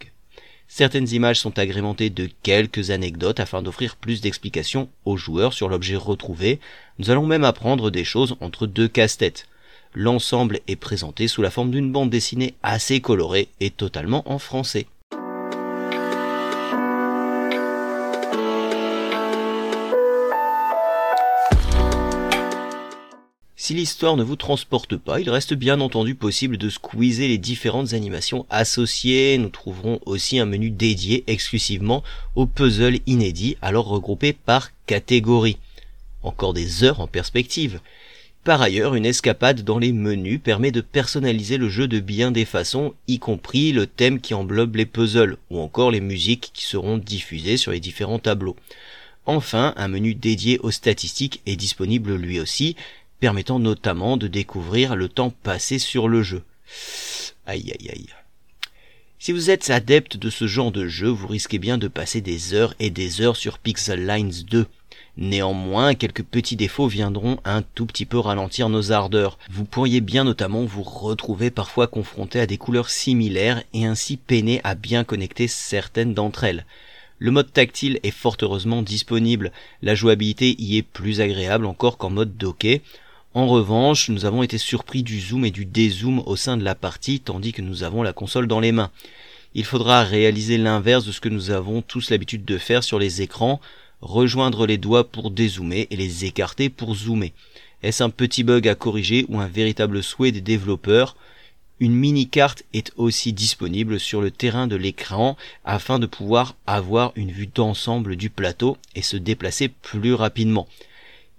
Certaines 0.72 1.08
images 1.08 1.40
sont 1.40 1.58
agrémentées 1.58 2.10
de 2.10 2.30
quelques 2.44 2.92
anecdotes 2.92 3.40
afin 3.40 3.60
d'offrir 3.60 3.96
plus 3.96 4.20
d'explications 4.20 4.88
aux 5.04 5.16
joueurs 5.16 5.52
sur 5.52 5.68
l'objet 5.68 5.96
retrouvé. 5.96 6.60
Nous 7.00 7.10
allons 7.10 7.26
même 7.26 7.42
apprendre 7.42 7.90
des 7.90 8.04
choses 8.04 8.36
entre 8.40 8.68
deux 8.68 8.86
casse-têtes. 8.86 9.48
L'ensemble 9.94 10.60
est 10.68 10.76
présenté 10.76 11.26
sous 11.26 11.42
la 11.42 11.50
forme 11.50 11.72
d'une 11.72 11.90
bande 11.90 12.08
dessinée 12.08 12.54
assez 12.62 13.00
colorée 13.00 13.48
et 13.58 13.70
totalement 13.70 14.22
en 14.30 14.38
français. 14.38 14.86
Si 23.70 23.76
l'histoire 23.76 24.16
ne 24.16 24.24
vous 24.24 24.34
transporte 24.34 24.96
pas, 24.96 25.20
il 25.20 25.30
reste 25.30 25.54
bien 25.54 25.80
entendu 25.80 26.16
possible 26.16 26.58
de 26.58 26.68
squeezer 26.68 27.28
les 27.28 27.38
différentes 27.38 27.92
animations 27.92 28.44
associées. 28.50 29.38
Nous 29.38 29.48
trouverons 29.48 30.00
aussi 30.06 30.40
un 30.40 30.44
menu 30.44 30.70
dédié 30.70 31.22
exclusivement 31.28 32.02
aux 32.34 32.46
puzzles 32.46 32.98
inédits, 33.06 33.56
alors 33.62 33.86
regroupés 33.86 34.32
par 34.32 34.72
catégorie. 34.86 35.56
Encore 36.24 36.52
des 36.52 36.82
heures 36.82 36.98
en 36.98 37.06
perspective. 37.06 37.78
Par 38.42 38.60
ailleurs, 38.60 38.96
une 38.96 39.06
escapade 39.06 39.62
dans 39.62 39.78
les 39.78 39.92
menus 39.92 40.40
permet 40.42 40.72
de 40.72 40.80
personnaliser 40.80 41.56
le 41.56 41.68
jeu 41.68 41.86
de 41.86 42.00
bien 42.00 42.32
des 42.32 42.46
façons, 42.46 42.94
y 43.06 43.20
compris 43.20 43.70
le 43.70 43.86
thème 43.86 44.20
qui 44.20 44.34
englobe 44.34 44.74
les 44.74 44.84
puzzles, 44.84 45.36
ou 45.48 45.60
encore 45.60 45.92
les 45.92 46.00
musiques 46.00 46.50
qui 46.52 46.64
seront 46.64 46.98
diffusées 46.98 47.56
sur 47.56 47.70
les 47.70 47.78
différents 47.78 48.18
tableaux. 48.18 48.56
Enfin, 49.26 49.74
un 49.76 49.86
menu 49.86 50.14
dédié 50.14 50.58
aux 50.58 50.72
statistiques 50.72 51.40
est 51.46 51.54
disponible 51.54 52.16
lui 52.16 52.40
aussi, 52.40 52.74
permettant 53.20 53.58
notamment 53.58 54.16
de 54.16 54.26
découvrir 54.26 54.96
le 54.96 55.08
temps 55.08 55.30
passé 55.30 55.78
sur 55.78 56.08
le 56.08 56.22
jeu. 56.22 56.42
Aïe 57.46 57.72
aïe 57.78 57.90
aïe. 57.90 58.06
Si 59.18 59.32
vous 59.32 59.50
êtes 59.50 59.68
adepte 59.68 60.16
de 60.16 60.30
ce 60.30 60.46
genre 60.46 60.72
de 60.72 60.88
jeu, 60.88 61.08
vous 61.08 61.26
risquez 61.26 61.58
bien 61.58 61.76
de 61.76 61.88
passer 61.88 62.22
des 62.22 62.54
heures 62.54 62.74
et 62.80 62.88
des 62.88 63.20
heures 63.20 63.36
sur 63.36 63.58
Pixel 63.58 64.06
Lines 64.06 64.44
2. 64.50 64.66
Néanmoins, 65.18 65.94
quelques 65.94 66.22
petits 66.22 66.56
défauts 66.56 66.86
viendront 66.86 67.38
un 67.44 67.60
tout 67.60 67.84
petit 67.84 68.06
peu 68.06 68.18
ralentir 68.18 68.70
nos 68.70 68.92
ardeurs. 68.92 69.38
Vous 69.50 69.66
pourriez 69.66 70.00
bien 70.00 70.24
notamment 70.24 70.64
vous 70.64 70.82
retrouver 70.82 71.50
parfois 71.50 71.86
confronté 71.86 72.40
à 72.40 72.46
des 72.46 72.56
couleurs 72.56 72.88
similaires 72.88 73.62
et 73.74 73.84
ainsi 73.84 74.16
peiner 74.16 74.62
à 74.64 74.74
bien 74.74 75.04
connecter 75.04 75.48
certaines 75.48 76.14
d'entre 76.14 76.44
elles. 76.44 76.64
Le 77.18 77.30
mode 77.30 77.52
tactile 77.52 78.00
est 78.02 78.12
fort 78.12 78.38
heureusement 78.40 78.80
disponible, 78.80 79.52
la 79.82 79.94
jouabilité 79.94 80.56
y 80.58 80.78
est 80.78 80.82
plus 80.82 81.20
agréable 81.20 81.66
encore 81.66 81.98
qu'en 81.98 82.08
mode 82.08 82.38
docké. 82.38 82.80
En 83.32 83.46
revanche, 83.46 84.08
nous 84.08 84.24
avons 84.24 84.42
été 84.42 84.58
surpris 84.58 85.04
du 85.04 85.20
zoom 85.20 85.44
et 85.44 85.52
du 85.52 85.64
dézoom 85.64 86.20
au 86.26 86.34
sein 86.34 86.56
de 86.56 86.64
la 86.64 86.74
partie 86.74 87.20
tandis 87.20 87.52
que 87.52 87.62
nous 87.62 87.84
avons 87.84 88.02
la 88.02 88.12
console 88.12 88.48
dans 88.48 88.58
les 88.58 88.72
mains. 88.72 88.90
Il 89.54 89.64
faudra 89.64 90.02
réaliser 90.02 90.58
l'inverse 90.58 91.04
de 91.04 91.12
ce 91.12 91.20
que 91.20 91.28
nous 91.28 91.52
avons 91.52 91.80
tous 91.80 92.10
l'habitude 92.10 92.44
de 92.44 92.58
faire 92.58 92.82
sur 92.82 92.98
les 92.98 93.22
écrans, 93.22 93.60
rejoindre 94.00 94.66
les 94.66 94.78
doigts 94.78 95.04
pour 95.04 95.30
dézoomer 95.30 95.86
et 95.90 95.96
les 95.96 96.24
écarter 96.24 96.70
pour 96.70 96.96
zoomer. 96.96 97.32
Est-ce 97.84 98.02
un 98.02 98.10
petit 98.10 98.42
bug 98.42 98.66
à 98.66 98.74
corriger 98.74 99.26
ou 99.28 99.38
un 99.38 99.46
véritable 99.46 100.02
souhait 100.02 100.32
des 100.32 100.40
développeurs? 100.40 101.14
Une 101.78 101.94
mini-carte 101.94 102.64
est 102.74 102.92
aussi 102.96 103.32
disponible 103.32 104.00
sur 104.00 104.20
le 104.20 104.32
terrain 104.32 104.66
de 104.66 104.74
l'écran 104.76 105.36
afin 105.64 106.00
de 106.00 106.06
pouvoir 106.06 106.56
avoir 106.66 107.12
une 107.14 107.30
vue 107.30 107.46
d'ensemble 107.46 108.16
du 108.16 108.28
plateau 108.28 108.76
et 108.96 109.02
se 109.02 109.16
déplacer 109.16 109.68
plus 109.68 110.14
rapidement. 110.14 110.66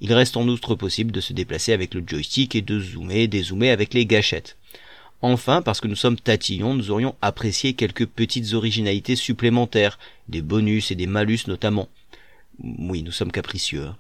Il 0.02 0.12
reste 0.14 0.36
en 0.36 0.48
outre 0.48 0.76
possible 0.76 1.12
de 1.12 1.22
se 1.22 1.32
déplacer 1.32 1.74
avec 1.74 1.94
le 1.94 2.04
joystick 2.06 2.56
et 2.56 2.62
de 2.62 2.80
zoomer, 2.80 3.28
dézoomer 3.28 3.70
avec 3.70 3.94
les 3.94 4.08
gâchettes. 4.08 4.58
Enfin, 5.22 5.62
parce 5.62 5.80
que 5.80 5.88
nous 5.88 5.96
sommes 5.96 6.20
tatillons, 6.20 6.74
nous 6.74 6.90
aurions 6.90 7.16
apprécié 7.22 7.74
quelques 7.74 8.08
petites 8.08 8.54
originalités 8.54 9.16
supplémentaires, 9.16 10.00
des 10.28 10.42
bonus 10.42 10.90
et 10.90 10.96
des 10.96 11.06
malus 11.06 11.42
notamment. 11.48 11.88
Oui, 12.64 13.04
nous 13.04 13.12
sommes 13.12 13.32
capricieux. 13.32 13.86
Hein. 13.86 13.98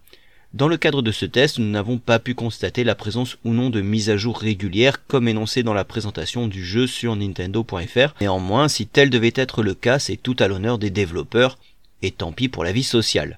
Dans 0.54 0.68
le 0.68 0.76
cadre 0.76 1.02
de 1.02 1.12
ce 1.12 1.26
test, 1.26 1.60
nous 1.60 1.70
n'avons 1.70 1.98
pas 1.98 2.20
pu 2.20 2.34
constater 2.34 2.84
la 2.84 2.96
présence 2.96 3.38
ou 3.46 3.54
non 3.54 3.70
de 3.70 3.80
mises 3.80 4.10
à 4.10 4.18
jour 4.18 4.38
régulières 4.38 5.06
comme 5.06 5.28
énoncé 5.28 5.64
dans 5.64 5.74
la 5.74 5.86
présentation 5.86 6.48
du 6.48 6.66
jeu 6.66 6.88
sur 6.88 7.16
nintendo.fr. 7.16 8.16
Néanmoins, 8.20 8.68
si 8.68 8.88
tel 8.88 9.10
devait 9.10 9.32
être 9.36 9.64
le 9.64 9.76
cas, 9.76 10.00
c'est 10.00 10.18
tout 10.18 10.36
à 10.40 10.48
l'honneur 10.48 10.78
des 10.78 10.90
développeurs, 10.90 11.58
et 12.02 12.12
tant 12.12 12.34
pis 12.34 12.50
pour 12.50 12.64
la 12.64 12.74
vie 12.74 12.84
sociale. 12.84 13.38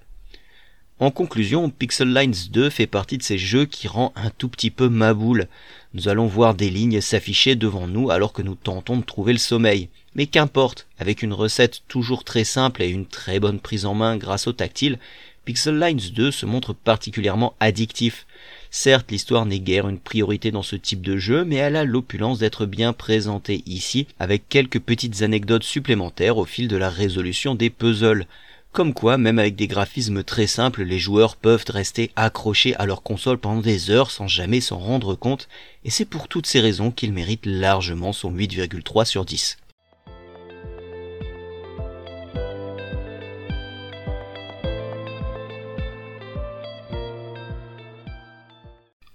En 0.99 1.09
conclusion, 1.09 1.71
Pixel 1.71 2.13
Lines 2.13 2.35
2 2.51 2.69
fait 2.69 2.85
partie 2.85 3.17
de 3.17 3.23
ces 3.23 3.39
jeux 3.39 3.65
qui 3.65 3.87
rend 3.87 4.13
un 4.15 4.29
tout 4.29 4.47
petit 4.47 4.69
peu 4.69 4.89
maboule. 4.89 5.47
Nous 5.95 6.07
allons 6.07 6.27
voir 6.27 6.53
des 6.53 6.69
lignes 6.69 7.01
s'afficher 7.01 7.55
devant 7.55 7.87
nous 7.87 8.11
alors 8.11 8.31
que 8.31 8.43
nous 8.43 8.53
tentons 8.53 8.97
de 8.97 9.03
trouver 9.03 9.33
le 9.33 9.39
sommeil. 9.39 9.89
Mais 10.15 10.27
qu'importe, 10.27 10.87
avec 10.99 11.23
une 11.23 11.33
recette 11.33 11.81
toujours 11.87 12.23
très 12.23 12.43
simple 12.43 12.83
et 12.83 12.89
une 12.89 13.07
très 13.07 13.39
bonne 13.39 13.59
prise 13.59 13.85
en 13.85 13.95
main 13.95 14.17
grâce 14.17 14.45
au 14.45 14.53
tactile, 14.53 14.99
Pixel 15.45 15.79
Lines 15.79 16.11
2 16.13 16.29
se 16.29 16.45
montre 16.45 16.73
particulièrement 16.73 17.55
addictif. 17.59 18.27
Certes, 18.69 19.11
l'histoire 19.11 19.47
n'est 19.47 19.59
guère 19.59 19.89
une 19.89 19.99
priorité 19.99 20.51
dans 20.51 20.63
ce 20.63 20.75
type 20.75 21.01
de 21.01 21.17
jeu, 21.17 21.43
mais 21.43 21.55
elle 21.55 21.75
a 21.75 21.85
l'opulence 21.85 22.39
d'être 22.39 22.65
bien 22.67 22.93
présentée 22.93 23.63
ici, 23.65 24.07
avec 24.19 24.47
quelques 24.47 24.79
petites 24.79 25.23
anecdotes 25.23 25.63
supplémentaires 25.63 26.37
au 26.37 26.45
fil 26.45 26.67
de 26.67 26.77
la 26.77 26.89
résolution 26.89 27.55
des 27.55 27.71
puzzles. 27.71 28.27
Comme 28.73 28.95
quoi, 28.95 29.19
même 29.19 29.37
avec 29.37 29.55
des 29.55 29.67
graphismes 29.67 30.23
très 30.23 30.47
simples, 30.47 30.81
les 30.81 30.97
joueurs 30.97 31.35
peuvent 31.35 31.63
rester 31.69 32.09
accrochés 32.15 32.75
à 32.77 32.87
leur 32.87 33.03
console 33.03 33.37
pendant 33.37 33.61
des 33.61 33.91
heures 33.91 34.09
sans 34.09 34.27
jamais 34.27 34.61
s'en 34.61 34.79
rendre 34.79 35.13
compte, 35.13 35.47
et 35.85 35.91
c'est 35.91 36.05
pour 36.05 36.27
toutes 36.27 36.47
ces 36.47 36.59
raisons 36.59 36.89
qu'il 36.89 37.13
mérite 37.13 37.45
largement 37.45 38.13
son 38.13 38.33
8,3 38.33 39.05
sur 39.05 39.25
10. 39.25 39.57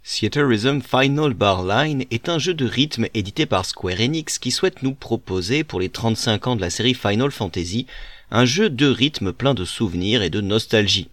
Theaterism 0.05 0.81
Final 0.83 1.35
Bar 1.35 1.65
Line 1.65 2.05
est 2.13 2.29
un 2.29 2.39
jeu 2.39 2.55
de 2.55 2.65
rythme 2.65 3.07
édité 3.15 3.45
par 3.45 3.65
Square 3.65 4.01
Enix 4.01 4.39
qui 4.39 4.53
souhaite 4.53 4.85
nous 4.85 4.95
proposer 4.95 5.65
pour 5.65 5.81
les 5.81 5.91
35 5.91 6.47
ans 6.47 6.57
de 6.57 6.61
la 6.61 6.71
série 6.71 6.95
Final 6.95 7.31
Fantasy 7.31 7.87
un 8.31 8.45
jeu 8.45 8.69
de 8.69 8.87
rythme 8.87 9.33
plein 9.33 9.55
de 9.55 9.65
souvenirs 9.65 10.23
et 10.23 10.29
de 10.29 10.43
nostalgie. 10.43 11.09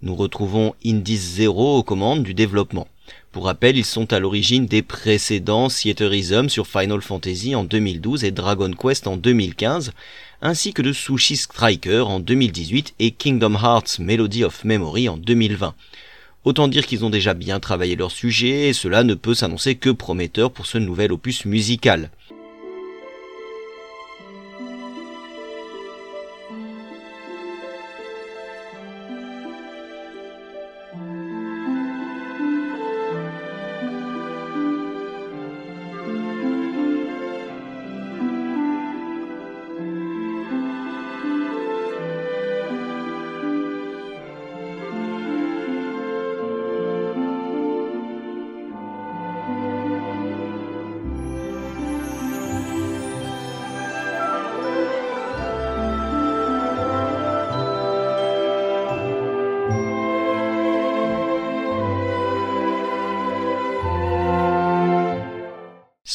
Nous 0.00 0.14
retrouvons 0.14 0.74
Indies 0.84 1.16
Zero 1.16 1.76
aux 1.76 1.82
commandes 1.82 2.22
du 2.22 2.32
développement. 2.32 2.88
Pour 3.32 3.44
rappel, 3.44 3.76
ils 3.76 3.84
sont 3.84 4.12
à 4.14 4.18
l'origine 4.18 4.64
des 4.64 4.80
précédents 4.80 5.68
Theaterism 5.68 6.48
sur 6.48 6.66
Final 6.66 7.02
Fantasy 7.02 7.54
en 7.54 7.64
2012 7.64 8.24
et 8.24 8.30
Dragon 8.30 8.70
Quest 8.70 9.06
en 9.06 9.18
2015, 9.18 9.92
ainsi 10.40 10.72
que 10.72 10.80
de 10.80 10.92
Sushi 10.92 11.36
Striker 11.36 12.04
en 12.06 12.20
2018 12.20 12.94
et 12.98 13.10
Kingdom 13.10 13.56
Hearts 13.62 13.98
Melody 13.98 14.44
of 14.44 14.64
Memory 14.64 15.10
en 15.10 15.18
2020. 15.18 15.74
Autant 16.44 16.68
dire 16.68 16.86
qu'ils 16.86 17.04
ont 17.04 17.10
déjà 17.10 17.34
bien 17.34 17.60
travaillé 17.60 17.96
leur 17.96 18.10
sujet 18.10 18.68
et 18.68 18.72
cela 18.72 19.02
ne 19.02 19.14
peut 19.14 19.34
s'annoncer 19.34 19.74
que 19.74 19.90
prometteur 19.90 20.50
pour 20.50 20.64
ce 20.64 20.78
nouvel 20.78 21.12
opus 21.12 21.44
musical. 21.44 22.10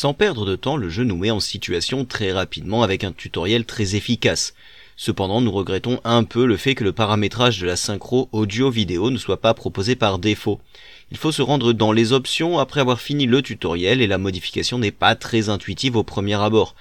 Sans 0.02 0.14
perdre 0.14 0.46
de 0.46 0.56
temps, 0.56 0.78
le 0.78 0.88
jeu 0.88 1.04
nous 1.04 1.18
met 1.18 1.30
en 1.30 1.42
situation 1.42 2.06
très 2.06 2.32
rapidement 2.32 2.84
avec 2.84 3.04
un 3.04 3.12
tutoriel 3.12 3.66
très 3.66 3.96
efficace. 3.96 4.54
Cependant, 4.96 5.42
nous 5.42 5.52
regrettons 5.52 6.00
un 6.06 6.24
peu 6.24 6.46
le 6.46 6.56
fait 6.56 6.74
que 6.74 6.86
le 6.86 6.94
paramétrage 6.94 7.60
de 7.60 7.66
la 7.66 7.76
synchro 7.76 8.30
audio-vidéo 8.32 9.10
ne 9.10 9.18
soit 9.18 9.42
pas 9.42 9.54
proposé 9.54 9.98
par 9.98 10.18
défaut. 10.18 10.62
Il 11.12 11.18
faut 11.18 11.34
se 11.34 11.42
rendre 11.42 11.74
dans 11.74 11.92
les 11.92 12.14
options 12.14 12.60
après 12.60 12.80
avoir 12.80 13.02
fini 13.02 13.26
le 13.26 13.42
tutoriel 13.42 14.00
et 14.00 14.08
la 14.08 14.18
modification 14.18 14.80
n'est 14.80 14.92
pas 14.92 15.16
très 15.16 15.50
intuitive 15.50 15.98
au 15.98 16.04
premier 16.04 16.36
abord. 16.36 16.76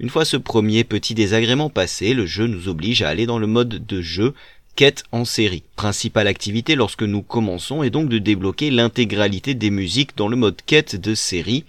Une 0.00 0.10
fois 0.10 0.24
ce 0.24 0.36
premier 0.36 0.82
petit 0.82 1.14
désagrément 1.14 1.70
passé, 1.70 2.12
le 2.12 2.26
jeu 2.26 2.48
nous 2.48 2.66
oblige 2.66 3.02
à 3.02 3.08
aller 3.08 3.26
dans 3.26 3.38
le 3.38 3.46
mode 3.46 3.86
de 3.86 4.02
jeu 4.02 4.34
quête 4.74 5.04
en 5.12 5.24
série. 5.24 5.62
Principale 5.76 6.26
activité 6.26 6.74
lorsque 6.74 7.04
nous 7.04 7.22
commençons 7.22 7.84
est 7.84 7.90
donc 7.90 8.08
de 8.08 8.18
débloquer 8.18 8.72
l'intégralité 8.72 9.54
des 9.54 9.70
musiques 9.70 10.16
dans 10.16 10.26
le 10.26 10.34
mode 10.34 10.60
quête 10.66 10.96
de 10.96 11.14
série 11.14 11.64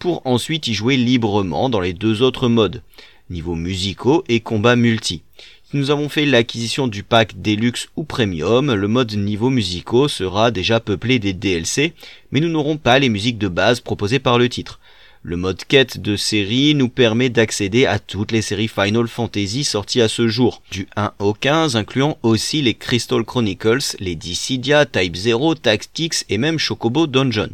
pour 0.00 0.22
ensuite 0.24 0.66
y 0.66 0.74
jouer 0.74 0.96
librement 0.96 1.68
dans 1.68 1.78
les 1.78 1.92
deux 1.92 2.22
autres 2.22 2.48
modes, 2.48 2.82
niveau 3.28 3.54
musicaux 3.54 4.24
et 4.28 4.40
combat 4.40 4.74
multi. 4.74 5.22
Si 5.70 5.76
nous 5.76 5.90
avons 5.90 6.08
fait 6.08 6.24
l'acquisition 6.24 6.88
du 6.88 7.02
pack 7.02 7.40
Deluxe 7.40 7.90
ou 7.96 8.02
Premium, 8.02 8.74
le 8.74 8.88
mode 8.88 9.12
niveau 9.12 9.50
musicaux 9.50 10.08
sera 10.08 10.50
déjà 10.50 10.80
peuplé 10.80 11.18
des 11.18 11.34
DLC, 11.34 11.92
mais 12.32 12.40
nous 12.40 12.48
n'aurons 12.48 12.78
pas 12.78 12.98
les 12.98 13.10
musiques 13.10 13.38
de 13.38 13.46
base 13.46 13.80
proposées 13.80 14.18
par 14.18 14.38
le 14.38 14.48
titre. 14.48 14.80
Le 15.22 15.36
mode 15.36 15.62
quête 15.64 16.00
de 16.00 16.16
série 16.16 16.74
nous 16.74 16.88
permet 16.88 17.28
d'accéder 17.28 17.84
à 17.84 17.98
toutes 17.98 18.32
les 18.32 18.40
séries 18.40 18.68
Final 18.68 19.06
Fantasy 19.06 19.64
sorties 19.64 20.00
à 20.00 20.08
ce 20.08 20.28
jour, 20.28 20.62
du 20.70 20.88
1 20.96 21.12
au 21.18 21.34
15 21.34 21.76
incluant 21.76 22.16
aussi 22.22 22.62
les 22.62 22.72
Crystal 22.72 23.22
Chronicles, 23.22 23.96
les 23.98 24.14
Dissidia, 24.14 24.86
Type 24.86 25.14
0, 25.14 25.56
Tactics 25.56 26.24
et 26.30 26.38
même 26.38 26.58
Chocobo 26.58 27.06
Dungeon. 27.06 27.50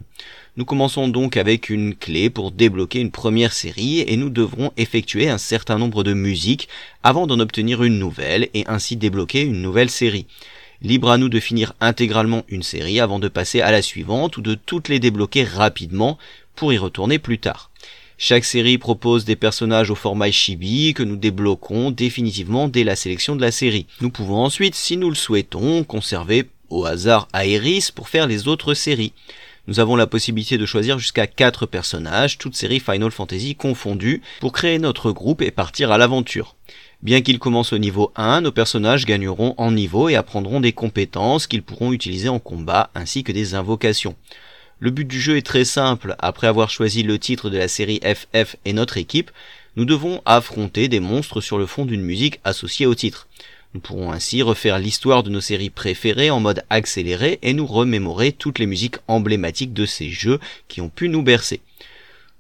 Nous 0.59 0.65
commençons 0.65 1.09
donc 1.09 1.37
avec 1.37 1.69
une 1.69 1.95
clé 1.95 2.31
pour 2.31 2.51
débloquer 2.51 3.01
une 3.01 3.11
première 3.11 3.53
série 3.53 4.01
et 4.01 4.17
nous 4.17 4.31
devrons 4.31 4.73
effectuer 4.79 5.29
un 5.29 5.37
certain 5.37 5.77
nombre 5.77 6.03
de 6.03 6.15
musiques 6.15 6.71
avant 7.03 7.27
d'en 7.27 7.41
obtenir 7.41 7.83
une 7.83 7.99
nouvelle 7.99 8.49
et 8.55 8.65
ainsi 8.67 8.97
débloquer 8.97 9.43
une 9.43 9.61
nouvelle 9.61 9.91
série. 9.91 10.25
Libre 10.81 11.11
à 11.11 11.19
nous 11.19 11.29
de 11.29 11.41
finir 11.41 11.75
intégralement 11.83 12.43
une 12.49 12.63
série 12.63 13.01
avant 13.01 13.19
de 13.19 13.29
passer 13.29 13.61
à 13.61 13.71
la 13.71 13.83
suivante 13.83 14.39
ou 14.39 14.41
de 14.41 14.55
toutes 14.55 14.89
les 14.89 14.99
débloquer 14.99 15.45
rapidement 15.45 16.17
pour 16.55 16.73
y 16.73 16.79
retourner 16.79 17.19
plus 17.19 17.39
tard. 17.39 17.71
Chaque 18.17 18.47
série 18.47 18.79
propose 18.79 19.27
des 19.27 19.37
personnages 19.37 19.91
au 19.91 19.95
format 19.95 20.31
chibi 20.31 20.95
que 20.95 21.03
nous 21.03 21.17
débloquons 21.17 21.91
définitivement 21.91 22.69
dès 22.69 22.83
la 22.83 22.97
sélection 22.97 23.37
de 23.37 23.43
la 23.43 23.53
série. 23.53 23.85
Nous 24.01 24.09
pouvons 24.09 24.43
ensuite, 24.43 24.75
si 24.75 24.97
nous 24.97 25.11
le 25.11 25.17
souhaitons, 25.17 25.85
conserver 25.85 26.49
au 26.71 26.87
hasard 26.87 27.29
Aeris 27.35 27.91
pour 27.95 28.09
faire 28.09 28.27
les 28.27 28.49
autres 28.49 28.73
séries 28.73 29.13
nous 29.67 29.81
avons 29.81 29.97
la 29.97 30.07
possibilité 30.07 30.59
de 30.59 30.67
choisir 30.67 30.99
jusqu'à 30.99 31.27
4 31.27 31.67
personnages, 31.67 32.39
toutes 32.39 32.55
séries 32.55 32.81
Final 32.81 33.11
Fantasy 33.11 33.57
confondues, 33.57 34.23
pour 34.41 34.53
créer 34.53 34.79
notre 34.79 35.11
groupe 35.11 35.43
et 35.43 35.51
partir 35.51 35.91
à 35.91 35.99
l'aventure. 35.99 36.57
Bien 37.03 37.21
qu'ils 37.21 37.39
commencent 37.39 37.73
au 37.73 37.79
niveau 37.79 38.13
1, 38.17 38.41
nos 38.43 38.53
personnages 38.53 39.05
gagneront 39.05 39.55
en 39.59 39.73
niveau 39.73 40.09
et 40.09 40.17
apprendront 40.17 40.61
des 40.61 40.73
compétences 40.73 41.47
qu'ils 41.47 41.63
pourront 41.63 41.93
utiliser 41.93 42.29
en 42.29 42.39
combat 42.39 42.91
ainsi 42.95 43.23
que 43.23 43.33
des 43.33 43.55
invocations. 43.55 44.17
Le 44.79 44.91
but 44.91 45.07
du 45.07 45.21
jeu 45.21 45.37
est 45.37 45.47
très 45.47 45.65
simple, 45.65 46.17
après 46.19 46.47
avoir 46.47 46.71
choisi 46.71 47.03
le 47.03 47.19
titre 47.19 47.51
de 47.51 47.59
la 47.59 47.69
série 47.69 48.01
FF 48.03 48.57
et 48.65 48.73
notre 48.73 48.99
équipe, 48.99 49.31
nous 49.77 49.85
devons 49.85 50.23
affronter 50.25 50.89
des 50.89 51.01
monstres 51.01 51.41
sur 51.41 51.59
le 51.59 51.67
fond 51.67 51.85
d'une 51.85 52.03
musique 52.03 52.41
associée 52.45 52.87
au 52.87 52.95
titre. 52.95 53.27
Nous 53.75 53.81
pourrons 53.81 54.13
ainsi 54.13 54.43
refaire 54.43 54.79
l'histoire 54.79 55.23
de 55.23 55.31
nos 55.31 55.41
séries 55.41 55.71
préférées 55.71 56.31
en 56.31 56.41
mode 56.41 56.65
accéléré 56.71 57.39
et 57.43 57.53
nous 57.53 57.67
remémorer 57.67 58.33
toutes 58.33 58.59
les 58.59 58.67
musiques 58.67 58.97
emblématiques 59.09 59.75
de 59.75 59.87
ces 59.87 60.09
jeux 60.11 60.41
qui 60.69 60.81
ont 60.81 60.89
pu 60.89 61.09
nous 61.09 61.23
bercer. 61.23 61.61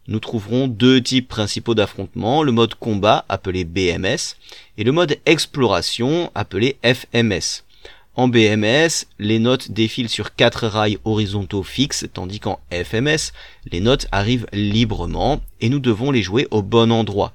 Nous 0.08 0.20
trouverons 0.20 0.68
deux 0.68 1.02
types 1.02 1.28
principaux 1.28 1.74
d'affrontement, 1.74 2.44
le 2.44 2.52
mode 2.52 2.76
combat 2.76 3.24
appelé 3.28 3.64
BMS 3.64 4.36
et 4.78 4.84
le 4.84 4.92
mode 4.92 5.18
exploration 5.26 6.30
appelé 6.34 6.76
FMS. 6.84 7.64
En 8.14 8.28
BMS, 8.28 9.04
les 9.18 9.38
notes 9.38 9.72
défilent 9.72 10.08
sur 10.08 10.34
quatre 10.34 10.66
rails 10.66 10.98
horizontaux 11.04 11.62
fixes, 11.62 12.06
tandis 12.14 12.40
qu'en 12.40 12.60
FMS, 12.70 13.32
les 13.70 13.80
notes 13.80 14.06
arrivent 14.10 14.46
librement 14.54 15.42
et 15.60 15.68
nous 15.68 15.80
devons 15.80 16.10
les 16.10 16.22
jouer 16.22 16.48
au 16.50 16.62
bon 16.62 16.90
endroit. 16.92 17.34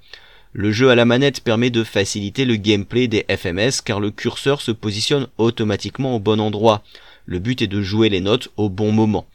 Le 0.53 0.73
jeu 0.73 0.89
à 0.89 0.95
la 0.95 1.05
manette 1.05 1.41
permet 1.41 1.69
de 1.69 1.83
faciliter 1.83 2.43
le 2.43 2.57
gameplay 2.57 3.07
des 3.07 3.25
FMS 3.29 3.81
car 3.85 4.01
le 4.01 4.11
curseur 4.11 4.61
se 4.61 4.71
positionne 4.71 5.27
automatiquement 5.37 6.15
au 6.15 6.19
bon 6.19 6.41
endroit. 6.41 6.83
Le 7.25 7.39
but 7.39 7.61
est 7.61 7.67
de 7.67 7.81
jouer 7.81 8.09
les 8.09 8.19
notes 8.19 8.49
au 8.57 8.67
bon 8.69 8.91
moment. 8.91 9.27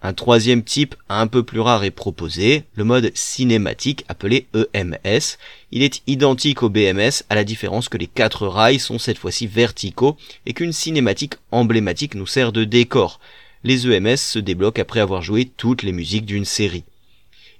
Un 0.00 0.14
troisième 0.14 0.62
type 0.62 0.94
un 1.10 1.26
peu 1.26 1.42
plus 1.42 1.60
rare 1.60 1.84
est 1.84 1.90
proposé, 1.90 2.64
le 2.76 2.84
mode 2.84 3.10
cinématique 3.14 4.04
appelé 4.08 4.46
EMS. 4.54 5.38
Il 5.70 5.82
est 5.82 6.02
identique 6.06 6.62
au 6.62 6.70
BMS 6.70 7.24
à 7.28 7.34
la 7.34 7.44
différence 7.44 7.90
que 7.90 7.98
les 7.98 8.06
quatre 8.06 8.46
rails 8.46 8.78
sont 8.78 8.98
cette 8.98 9.18
fois-ci 9.18 9.46
verticaux 9.46 10.16
et 10.46 10.54
qu'une 10.54 10.72
cinématique 10.72 11.34
emblématique 11.52 12.14
nous 12.14 12.26
sert 12.26 12.52
de 12.52 12.64
décor. 12.64 13.20
Les 13.64 13.86
EMS 13.86 14.16
se 14.16 14.38
débloquent 14.38 14.80
après 14.80 15.00
avoir 15.00 15.20
joué 15.20 15.50
toutes 15.56 15.82
les 15.82 15.92
musiques 15.92 16.26
d'une 16.26 16.44
série. 16.44 16.84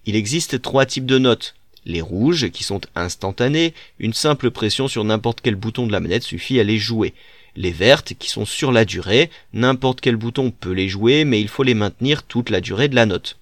Il 0.06 0.16
existe 0.16 0.60
trois 0.60 0.84
types 0.84 1.06
de 1.06 1.18
notes. 1.18 1.54
Les 1.86 2.00
rouges, 2.00 2.50
qui 2.50 2.64
sont 2.64 2.80
instantanés, 2.94 3.74
une 3.98 4.14
simple 4.14 4.50
pression 4.50 4.88
sur 4.88 5.04
n'importe 5.04 5.40
quel 5.42 5.54
bouton 5.54 5.86
de 5.86 5.92
la 5.92 6.00
manette 6.00 6.22
suffit 6.22 6.58
à 6.58 6.64
les 6.64 6.78
jouer. 6.78 7.12
Les 7.56 7.70
vertes, 7.70 8.14
qui 8.18 8.30
sont 8.30 8.46
sur 8.46 8.72
la 8.72 8.84
durée, 8.84 9.30
n'importe 9.52 10.00
quel 10.00 10.16
bouton 10.16 10.50
peut 10.50 10.72
les 10.72 10.88
jouer, 10.88 11.24
mais 11.24 11.40
il 11.40 11.48
faut 11.48 11.62
les 11.62 11.74
maintenir 11.74 12.22
toute 12.22 12.50
la 12.50 12.60
durée 12.60 12.88
de 12.88 12.96
la 12.96 13.06
note. 13.06 13.36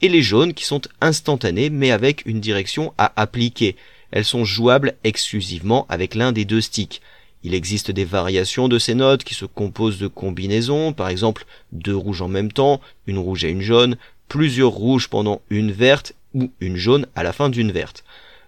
Et 0.00 0.08
les 0.08 0.22
jaunes, 0.22 0.54
qui 0.54 0.64
sont 0.64 0.80
instantanées, 1.00 1.70
mais 1.70 1.90
avec 1.90 2.26
une 2.26 2.40
direction 2.40 2.92
à 2.98 3.12
appliquer. 3.20 3.76
Elles 4.10 4.24
sont 4.24 4.44
jouables 4.44 4.94
exclusivement 5.04 5.86
avec 5.88 6.14
l'un 6.14 6.32
des 6.32 6.44
deux 6.44 6.60
sticks. 6.60 7.00
Il 7.44 7.54
existe 7.54 7.90
des 7.90 8.04
variations 8.04 8.68
de 8.68 8.78
ces 8.78 8.94
notes 8.94 9.24
qui 9.24 9.34
se 9.34 9.44
composent 9.44 9.98
de 9.98 10.06
combinaisons, 10.06 10.92
par 10.92 11.08
exemple 11.08 11.44
deux 11.72 11.96
rouges 11.96 12.22
en 12.22 12.28
même 12.28 12.52
temps, 12.52 12.80
une 13.06 13.18
rouge 13.18 13.44
et 13.44 13.50
une 13.50 13.62
jaune, 13.62 13.96
plusieurs 14.28 14.70
rouges 14.70 15.08
pendant 15.08 15.40
une 15.50 15.72
verte 15.72 16.14
ou 16.34 16.50
une 16.60 16.76
jaune 16.76 17.06
à 17.14 17.22
la 17.22 17.32
fin 17.32 17.48
d'une 17.48 17.72
verte. 17.72 18.04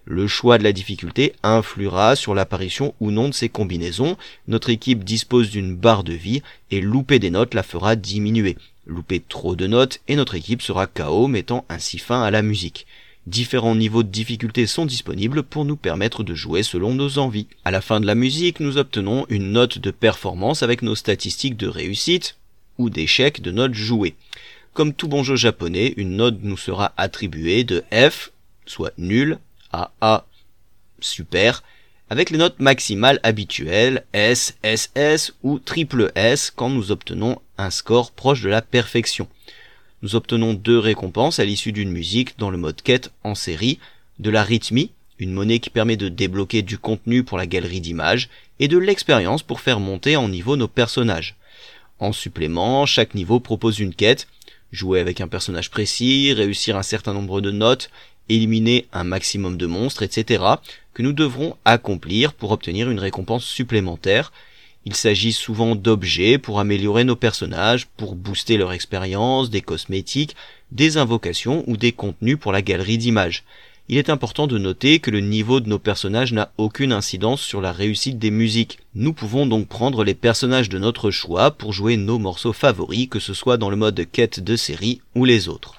Le 0.07 0.27
choix 0.27 0.59
de 0.59 0.63
la 0.63 0.71
difficulté 0.71 1.33
influera 1.41 2.15
sur 2.15 2.35
l'apparition 2.35 2.93
ou 2.99 3.09
non 3.09 3.29
de 3.29 3.33
ces 3.33 3.49
combinaisons. 3.49 4.17
Notre 4.47 4.69
équipe 4.69 5.03
dispose 5.03 5.49
d'une 5.49 5.75
barre 5.75 6.03
de 6.03 6.13
vie 6.13 6.43
et 6.69 6.79
louper 6.79 7.17
des 7.17 7.31
notes 7.31 7.55
la 7.55 7.63
fera 7.63 7.95
diminuer. 7.95 8.55
Louper 8.85 9.19
trop 9.27 9.55
de 9.55 9.65
notes 9.65 10.01
et 10.07 10.15
notre 10.15 10.35
équipe 10.35 10.61
sera 10.61 10.85
KO 10.85 11.27
mettant 11.27 11.65
ainsi 11.69 11.97
fin 11.97 12.21
à 12.21 12.29
la 12.29 12.43
musique. 12.43 12.85
Différents 13.25 13.73
niveaux 13.73 14.03
de 14.03 14.09
difficulté 14.09 14.67
sont 14.67 14.85
disponibles 14.85 15.41
pour 15.41 15.65
nous 15.65 15.75
permettre 15.75 16.23
de 16.23 16.35
jouer 16.35 16.61
selon 16.61 16.93
nos 16.93 17.17
envies. 17.17 17.47
À 17.63 17.71
la 17.71 17.81
fin 17.81 17.99
de 17.99 18.05
la 18.05 18.13
musique, 18.13 18.59
nous 18.59 18.77
obtenons 18.77 19.25
une 19.29 19.51
note 19.51 19.79
de 19.79 19.89
performance 19.89 20.61
avec 20.61 20.83
nos 20.83 20.93
statistiques 20.93 21.57
de 21.57 21.67
réussite 21.67 22.37
ou 22.77 22.91
d'échec 22.91 23.41
de 23.41 23.49
notes 23.49 23.73
jouées. 23.73 24.13
Comme 24.75 24.93
tout 24.93 25.07
bon 25.07 25.23
jeu 25.23 25.37
japonais, 25.37 25.93
une 25.95 26.17
note 26.17 26.39
nous 26.41 26.57
sera 26.57 26.91
attribuée 26.97 27.63
de 27.63 27.85
F, 27.93 28.33
soit 28.65 28.91
nul, 28.97 29.39
à 29.71 29.93
A, 30.01 30.25
super, 30.99 31.63
avec 32.09 32.29
les 32.29 32.37
notes 32.37 32.59
maximales 32.59 33.21
habituelles 33.23 34.03
S, 34.11 34.57
SS 34.65 35.31
ou 35.43 35.59
triple 35.59 36.11
S 36.15 36.51
quand 36.53 36.69
nous 36.69 36.91
obtenons 36.91 37.39
un 37.57 37.69
score 37.69 38.11
proche 38.11 38.41
de 38.41 38.49
la 38.49 38.61
perfection. 38.61 39.29
Nous 40.01 40.17
obtenons 40.17 40.53
deux 40.53 40.77
récompenses 40.77 41.39
à 41.39 41.45
l'issue 41.45 41.71
d'une 41.71 41.91
musique 41.91 42.37
dans 42.37 42.49
le 42.49 42.57
mode 42.57 42.81
quête 42.81 43.13
en 43.23 43.33
série, 43.33 43.79
de 44.19 44.29
la 44.29 44.43
rythmie, 44.43 44.91
une 45.19 45.31
monnaie 45.31 45.59
qui 45.59 45.69
permet 45.69 45.95
de 45.95 46.09
débloquer 46.09 46.63
du 46.63 46.77
contenu 46.77 47.23
pour 47.23 47.37
la 47.37 47.47
galerie 47.47 47.79
d'images, 47.79 48.27
et 48.59 48.67
de 48.67 48.77
l'expérience 48.77 49.41
pour 49.41 49.61
faire 49.61 49.79
monter 49.79 50.17
en 50.17 50.27
niveau 50.27 50.57
nos 50.57 50.67
personnages. 50.67 51.37
En 51.99 52.11
supplément, 52.11 52.85
chaque 52.85 53.15
niveau 53.15 53.39
propose 53.39 53.79
une 53.79 53.95
quête 53.95 54.27
jouer 54.75 54.99
avec 54.99 55.21
un 55.21 55.27
personnage 55.27 55.71
précis, 55.71 56.33
réussir 56.33 56.77
un 56.77 56.83
certain 56.83 57.13
nombre 57.13 57.41
de 57.41 57.51
notes, 57.51 57.89
éliminer 58.29 58.87
un 58.93 59.03
maximum 59.03 59.57
de 59.57 59.65
monstres, 59.65 60.03
etc., 60.03 60.43
que 60.93 61.03
nous 61.03 61.13
devrons 61.13 61.57
accomplir 61.65 62.33
pour 62.33 62.51
obtenir 62.51 62.89
une 62.89 62.99
récompense 62.99 63.45
supplémentaire. 63.45 64.31
Il 64.85 64.95
s'agit 64.95 65.33
souvent 65.33 65.75
d'objets 65.75 66.37
pour 66.37 66.59
améliorer 66.59 67.03
nos 67.03 67.15
personnages, 67.15 67.87
pour 67.97 68.15
booster 68.15 68.57
leur 68.57 68.71
expérience, 68.71 69.49
des 69.49 69.61
cosmétiques, 69.61 70.35
des 70.71 70.97
invocations 70.97 71.63
ou 71.67 71.75
des 71.77 71.91
contenus 71.91 72.37
pour 72.39 72.51
la 72.51 72.61
galerie 72.61 72.97
d'images 72.97 73.43
il 73.87 73.97
est 73.97 74.09
important 74.09 74.47
de 74.47 74.57
noter 74.57 74.99
que 74.99 75.11
le 75.11 75.19
niveau 75.19 75.59
de 75.59 75.69
nos 75.69 75.79
personnages 75.79 76.33
n'a 76.33 76.51
aucune 76.57 76.91
incidence 76.91 77.41
sur 77.41 77.61
la 77.61 77.71
réussite 77.71 78.17
des 78.17 78.31
musiques. 78.31 78.79
Nous 78.95 79.13
pouvons 79.13 79.45
donc 79.45 79.67
prendre 79.67 80.03
les 80.03 80.15
personnages 80.15 80.69
de 80.69 80.79
notre 80.79 81.11
choix 81.11 81.51
pour 81.51 81.71
jouer 81.71 81.95
nos 81.95 82.17
morceaux 82.17 82.53
favoris, 82.53 83.07
que 83.07 83.19
ce 83.19 83.33
soit 83.33 83.57
dans 83.57 83.69
le 83.69 83.75
mode 83.75 84.07
quête 84.11 84.39
de 84.39 84.55
série 84.55 85.01
ou 85.13 85.25
les 85.25 85.47
autres. 85.47 85.75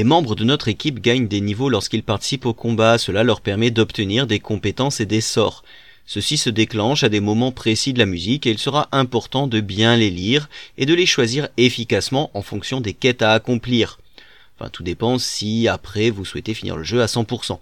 Les 0.00 0.04
membres 0.04 0.34
de 0.34 0.44
notre 0.44 0.68
équipe 0.68 1.00
gagnent 1.00 1.28
des 1.28 1.42
niveaux 1.42 1.68
lorsqu'ils 1.68 2.02
participent 2.02 2.46
au 2.46 2.54
combat, 2.54 2.96
cela 2.96 3.22
leur 3.22 3.42
permet 3.42 3.70
d'obtenir 3.70 4.26
des 4.26 4.40
compétences 4.40 4.98
et 5.00 5.04
des 5.04 5.20
sorts. 5.20 5.62
Ceci 6.06 6.38
se 6.38 6.48
déclenche 6.48 7.04
à 7.04 7.10
des 7.10 7.20
moments 7.20 7.52
précis 7.52 7.92
de 7.92 7.98
la 7.98 8.06
musique 8.06 8.46
et 8.46 8.50
il 8.50 8.58
sera 8.58 8.88
important 8.92 9.46
de 9.46 9.60
bien 9.60 9.98
les 9.98 10.08
lire 10.08 10.48
et 10.78 10.86
de 10.86 10.94
les 10.94 11.04
choisir 11.04 11.50
efficacement 11.58 12.30
en 12.32 12.40
fonction 12.40 12.80
des 12.80 12.94
quêtes 12.94 13.20
à 13.20 13.32
accomplir. 13.32 13.98
Enfin, 14.58 14.70
tout 14.70 14.82
dépend 14.82 15.18
si 15.18 15.68
après 15.68 16.08
vous 16.08 16.24
souhaitez 16.24 16.54
finir 16.54 16.78
le 16.78 16.82
jeu 16.82 17.02
à 17.02 17.06
100%. 17.06 17.58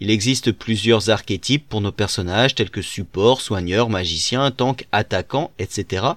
Il 0.00 0.10
existe 0.10 0.52
plusieurs 0.52 1.08
archétypes 1.08 1.66
pour 1.66 1.80
nos 1.80 1.92
personnages 1.92 2.54
tels 2.54 2.68
que 2.68 2.82
support, 2.82 3.40
soigneur, 3.40 3.88
magicien, 3.88 4.50
tank, 4.50 4.86
attaquant, 4.92 5.50
etc. 5.58 6.08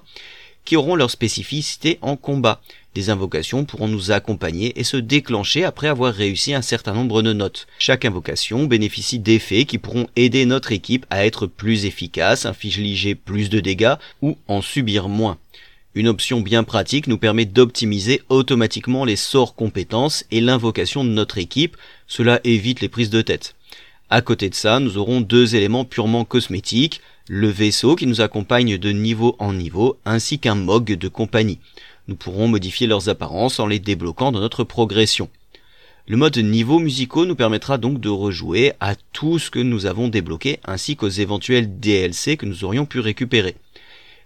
qui 0.64 0.76
auront 0.76 0.96
leur 0.96 1.10
spécificité 1.10 1.98
en 2.02 2.16
combat. 2.16 2.60
Des 2.94 3.10
invocations 3.10 3.64
pourront 3.64 3.88
nous 3.88 4.12
accompagner 4.12 4.78
et 4.78 4.84
se 4.84 4.96
déclencher 4.96 5.64
après 5.64 5.88
avoir 5.88 6.14
réussi 6.14 6.54
un 6.54 6.62
certain 6.62 6.94
nombre 6.94 7.22
de 7.22 7.32
notes. 7.32 7.66
Chaque 7.78 8.04
invocation 8.04 8.64
bénéficie 8.64 9.18
d'effets 9.18 9.64
qui 9.64 9.78
pourront 9.78 10.06
aider 10.14 10.46
notre 10.46 10.72
équipe 10.72 11.04
à 11.10 11.26
être 11.26 11.46
plus 11.46 11.86
efficace, 11.86 12.46
infliger 12.46 13.14
plus 13.14 13.50
de 13.50 13.60
dégâts 13.60 13.94
ou 14.22 14.38
en 14.46 14.62
subir 14.62 15.08
moins. 15.08 15.38
Une 15.96 16.08
option 16.08 16.40
bien 16.40 16.64
pratique 16.64 17.06
nous 17.06 17.18
permet 17.18 17.44
d'optimiser 17.44 18.22
automatiquement 18.28 19.04
les 19.04 19.16
sorts 19.16 19.54
compétences 19.54 20.24
et 20.32 20.40
l'invocation 20.40 21.04
de 21.04 21.10
notre 21.10 21.38
équipe, 21.38 21.76
cela 22.08 22.40
évite 22.42 22.80
les 22.80 22.88
prises 22.88 23.10
de 23.10 23.22
tête. 23.22 23.54
À 24.10 24.20
côté 24.20 24.50
de 24.50 24.54
ça, 24.54 24.80
nous 24.80 24.98
aurons 24.98 25.20
deux 25.20 25.54
éléments 25.54 25.84
purement 25.84 26.24
cosmétiques, 26.24 27.00
le 27.28 27.48
vaisseau 27.48 27.96
qui 27.96 28.06
nous 28.06 28.20
accompagne 28.20 28.76
de 28.76 28.90
niveau 28.90 29.34
en 29.38 29.54
niveau, 29.54 29.98
ainsi 30.04 30.38
qu'un 30.38 30.54
MOG 30.54 30.92
de 30.92 31.08
compagnie. 31.08 31.58
Nous 32.06 32.16
pourrons 32.16 32.48
modifier 32.48 32.86
leurs 32.86 33.08
apparences 33.08 33.60
en 33.60 33.66
les 33.66 33.78
débloquant 33.78 34.30
dans 34.30 34.40
notre 34.40 34.62
progression. 34.62 35.30
Le 36.06 36.18
mode 36.18 36.36
niveau 36.36 36.78
musicaux 36.78 37.24
nous 37.24 37.34
permettra 37.34 37.78
donc 37.78 37.98
de 37.98 38.10
rejouer 38.10 38.74
à 38.78 38.94
tout 39.14 39.38
ce 39.38 39.50
que 39.50 39.58
nous 39.58 39.86
avons 39.86 40.08
débloqué 40.08 40.60
ainsi 40.66 40.96
qu'aux 40.96 41.08
éventuels 41.08 41.80
DLC 41.80 42.36
que 42.36 42.44
nous 42.44 42.62
aurions 42.62 42.84
pu 42.84 43.00
récupérer. 43.00 43.56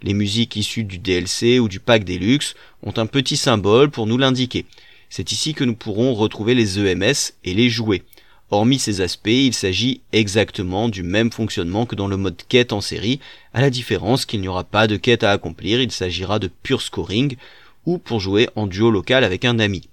Les 0.03 0.13
musiques 0.13 0.57
issues 0.57 0.83
du 0.83 0.99
DLC 0.99 1.61
ou 1.61 1.69
du 1.69 1.79
pack 1.79 2.03
Deluxe 2.03 2.57
ont 2.83 2.95
un 2.97 3.07
petit 3.07 3.37
symbole 3.37 3.91
pour 3.91 4.09
nous 4.09 4.19
l'indiquer. 4.19 4.67
C'est 5.09 5.31
ici 5.31 5.55
que 5.55 5.63
nous 5.63 5.77
pourrons 5.77 6.15
retrouver 6.15 6.57
les 6.57 6.81
EMS 6.81 7.33
et 7.45 7.55
les 7.55 7.71
jouer. 7.71 8.03
Hormis 8.51 8.79
ces 8.79 9.03
aspects, 9.03 9.29
il 9.29 9.53
s'agit 9.53 10.01
exactement 10.13 10.89
du 10.89 11.03
même 11.03 11.31
fonctionnement 11.31 11.85
que 11.85 11.95
dans 11.95 12.09
le 12.09 12.17
mode 12.17 12.41
quête 12.49 12.73
en 12.73 12.81
série, 12.81 13.21
à 13.53 13.61
la 13.61 13.69
différence 13.69 14.25
qu'il 14.25 14.41
n'y 14.41 14.49
aura 14.49 14.65
pas 14.65 14.87
de 14.87 14.97
quête 14.97 15.23
à 15.23 15.33
accomplir, 15.33 15.83
il 15.83 15.93
s'agira 15.93 16.39
de 16.39 16.51
pure 16.63 16.81
scoring, 16.81 17.37
ou 17.85 17.99
pour 17.99 18.21
jouer 18.21 18.49
en 18.57 18.67
duo 18.67 18.91
local 18.91 19.23
avec 19.23 19.45
un 19.45 19.59
ami. 19.59 19.89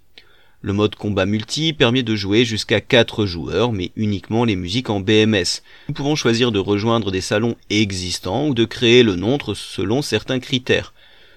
Le 0.62 0.72
mode 0.72 0.96
combat 0.96 1.26
multi 1.26 1.74
permet 1.74 2.02
de 2.02 2.16
jouer 2.16 2.46
jusqu'à 2.46 2.80
4 2.80 3.26
joueurs, 3.26 3.74
mais 3.74 3.92
uniquement 3.98 4.46
les 4.46 4.56
musiques 4.56 4.90
en 4.90 5.02
BMS. 5.02 5.62
Nous 5.90 5.94
pouvons 5.94 6.16
choisir 6.16 6.54
de 6.54 6.60
rejoindre 6.60 7.12
des 7.12 7.22
salons 7.22 7.56
existants 7.70 8.48
ou 8.48 8.54
de 8.54 8.66
créer 8.66 9.04
le 9.04 9.16
nôtre 9.16 9.54
selon 9.54 10.02
certains 10.02 10.40
critères. 10.40 10.94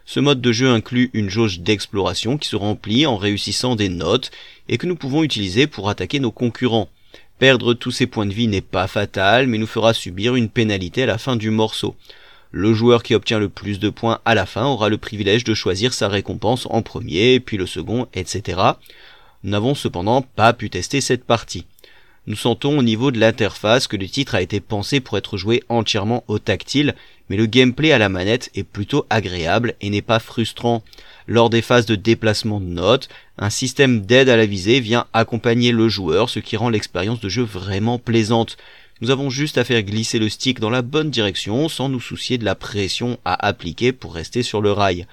Ce 0.06 0.20
mode 0.20 0.40
de 0.40 0.52
jeu 0.52 0.70
inclut 0.70 1.10
une 1.12 1.28
jauge 1.28 1.60
d'exploration 1.60 2.38
qui 2.38 2.48
se 2.48 2.56
remplit 2.56 3.06
en 3.06 3.16
réussissant 3.16 3.76
des 3.76 3.90
notes 3.90 4.30
et 4.68 4.78
que 4.78 4.86
nous 4.86 4.96
pouvons 4.96 5.24
utiliser 5.24 5.66
pour 5.66 5.90
attaquer 5.90 6.20
nos 6.20 6.32
concurrents. 6.32 6.88
Perdre 7.38 7.72
tous 7.72 7.92
ces 7.92 8.08
points 8.08 8.26
de 8.26 8.34
vie 8.34 8.48
n'est 8.48 8.60
pas 8.60 8.88
fatal, 8.88 9.46
mais 9.46 9.58
nous 9.58 9.66
fera 9.66 9.94
subir 9.94 10.34
une 10.34 10.48
pénalité 10.48 11.04
à 11.04 11.06
la 11.06 11.18
fin 11.18 11.36
du 11.36 11.50
morceau. 11.50 11.94
Le 12.50 12.74
joueur 12.74 13.02
qui 13.02 13.14
obtient 13.14 13.38
le 13.38 13.48
plus 13.48 13.78
de 13.78 13.90
points 13.90 14.20
à 14.24 14.34
la 14.34 14.44
fin 14.44 14.66
aura 14.66 14.88
le 14.88 14.98
privilège 14.98 15.44
de 15.44 15.54
choisir 15.54 15.94
sa 15.94 16.08
récompense 16.08 16.66
en 16.70 16.82
premier, 16.82 17.38
puis 17.38 17.56
le 17.56 17.66
second, 17.66 18.08
etc. 18.14 18.60
Nous 19.44 19.50
n'avons 19.50 19.76
cependant 19.76 20.22
pas 20.22 20.52
pu 20.52 20.68
tester 20.68 21.00
cette 21.00 21.24
partie. 21.24 21.66
Nous 22.28 22.36
sentons 22.36 22.78
au 22.78 22.82
niveau 22.82 23.10
de 23.10 23.18
l'interface 23.18 23.86
que 23.86 23.96
le 23.96 24.06
titre 24.06 24.34
a 24.34 24.42
été 24.42 24.60
pensé 24.60 25.00
pour 25.00 25.16
être 25.16 25.38
joué 25.38 25.62
entièrement 25.70 26.24
au 26.28 26.38
tactile, 26.38 26.94
mais 27.30 27.38
le 27.38 27.46
gameplay 27.46 27.90
à 27.90 27.96
la 27.96 28.10
manette 28.10 28.50
est 28.54 28.64
plutôt 28.64 29.06
agréable 29.08 29.76
et 29.80 29.88
n'est 29.88 30.02
pas 30.02 30.18
frustrant. 30.18 30.84
Lors 31.26 31.48
des 31.48 31.62
phases 31.62 31.86
de 31.86 31.94
déplacement 31.94 32.60
de 32.60 32.66
notes, 32.66 33.08
un 33.38 33.48
système 33.48 34.02
d'aide 34.02 34.28
à 34.28 34.36
la 34.36 34.44
visée 34.44 34.78
vient 34.80 35.06
accompagner 35.14 35.72
le 35.72 35.88
joueur, 35.88 36.28
ce 36.28 36.38
qui 36.38 36.58
rend 36.58 36.68
l'expérience 36.68 37.20
de 37.20 37.30
jeu 37.30 37.44
vraiment 37.44 37.98
plaisante. 37.98 38.58
Nous 39.00 39.08
avons 39.10 39.30
juste 39.30 39.56
à 39.56 39.64
faire 39.64 39.82
glisser 39.82 40.18
le 40.18 40.28
stick 40.28 40.60
dans 40.60 40.68
la 40.68 40.82
bonne 40.82 41.08
direction 41.08 41.70
sans 41.70 41.88
nous 41.88 41.98
soucier 41.98 42.36
de 42.36 42.44
la 42.44 42.54
pression 42.54 43.18
à 43.24 43.46
appliquer 43.46 43.92
pour 43.92 44.12
rester 44.12 44.42
sur 44.42 44.60
le 44.60 44.70
rail. 44.70 45.06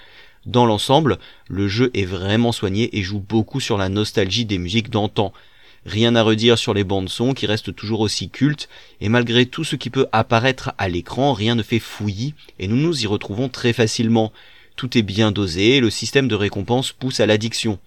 Dans 0.46 0.66
l'ensemble, 0.66 1.18
le 1.48 1.70
jeu 1.70 1.92
est 1.94 2.04
vraiment 2.04 2.52
soigné 2.52 2.90
et 2.98 3.04
joue 3.04 3.22
beaucoup 3.22 3.62
sur 3.62 3.78
la 3.78 3.88
nostalgie 3.88 4.44
des 4.44 4.58
musiques 4.58 4.90
d'antan. 4.90 5.32
Rien 5.86 6.16
à 6.16 6.24
redire 6.24 6.58
sur 6.58 6.74
les 6.74 6.84
bandes 6.84 7.10
son 7.10 7.34
qui 7.34 7.46
restent 7.46 7.76
toujours 7.76 8.00
aussi 8.00 8.30
cultes, 8.30 8.70
et 9.02 9.10
malgré 9.10 9.46
tout 9.46 9.64
ce 9.64 9.76
qui 9.76 9.92
peut 9.92 10.08
apparaître 10.12 10.74
à 10.80 10.90
l'écran, 10.90 11.34
rien 11.34 11.54
ne 11.54 11.62
fait 11.62 11.80
fouillis, 11.80 12.34
et 12.58 12.68
nous 12.68 12.76
nous 12.76 13.04
y 13.04 13.08
retrouvons 13.08 13.50
très 13.50 13.72
facilement. 13.72 14.34
Tout 14.76 14.98
est 14.98 15.04
bien 15.04 15.32
dosé, 15.32 15.78
et 15.78 15.80
le 15.80 15.92
système 15.92 16.28
de 16.28 16.36
récompense 16.36 16.92
pousse 16.92 17.20
à 17.20 17.28
l'addiction. 17.28 17.78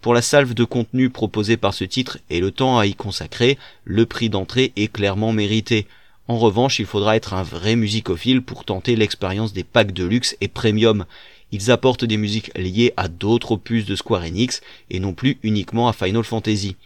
Pour 0.00 0.14
la 0.14 0.22
salve 0.22 0.54
de 0.54 0.64
contenu 0.64 1.10
proposée 1.10 1.58
par 1.58 1.74
ce 1.74 1.84
titre 1.84 2.18
et 2.30 2.40
le 2.40 2.50
temps 2.50 2.78
à 2.78 2.86
y 2.86 2.94
consacrer, 2.94 3.58
le 3.84 4.06
prix 4.06 4.30
d'entrée 4.30 4.72
est 4.74 4.90
clairement 4.90 5.32
mérité. 5.32 5.86
En 6.28 6.38
revanche, 6.38 6.78
il 6.78 6.86
faudra 6.86 7.16
être 7.16 7.34
un 7.34 7.42
vrai 7.42 7.76
musicophile 7.76 8.42
pour 8.42 8.64
tenter 8.64 8.96
l'expérience 8.96 9.52
des 9.52 9.62
packs 9.62 9.92
de 9.92 10.04
luxe 10.04 10.36
et 10.40 10.48
premium. 10.48 11.04
Ils 11.52 11.70
apportent 11.70 12.06
des 12.06 12.16
musiques 12.16 12.50
liées 12.56 12.94
à 12.96 13.08
d'autres 13.08 13.52
opus 13.52 13.84
de 13.84 13.94
Square 13.94 14.22
Enix 14.22 14.62
et 14.90 15.00
non 15.00 15.12
plus 15.12 15.38
uniquement 15.42 15.88
à 15.88 15.92
Final 15.92 16.24
Fantasy. 16.24 16.76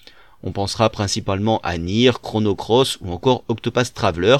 On 0.46 0.52
pensera 0.52 0.90
principalement 0.90 1.58
à 1.64 1.76
Nier, 1.76 2.12
Chrono 2.22 2.54
Cross 2.54 2.98
ou 3.00 3.10
encore 3.10 3.42
Octopath 3.48 3.92
Traveler, 3.92 4.36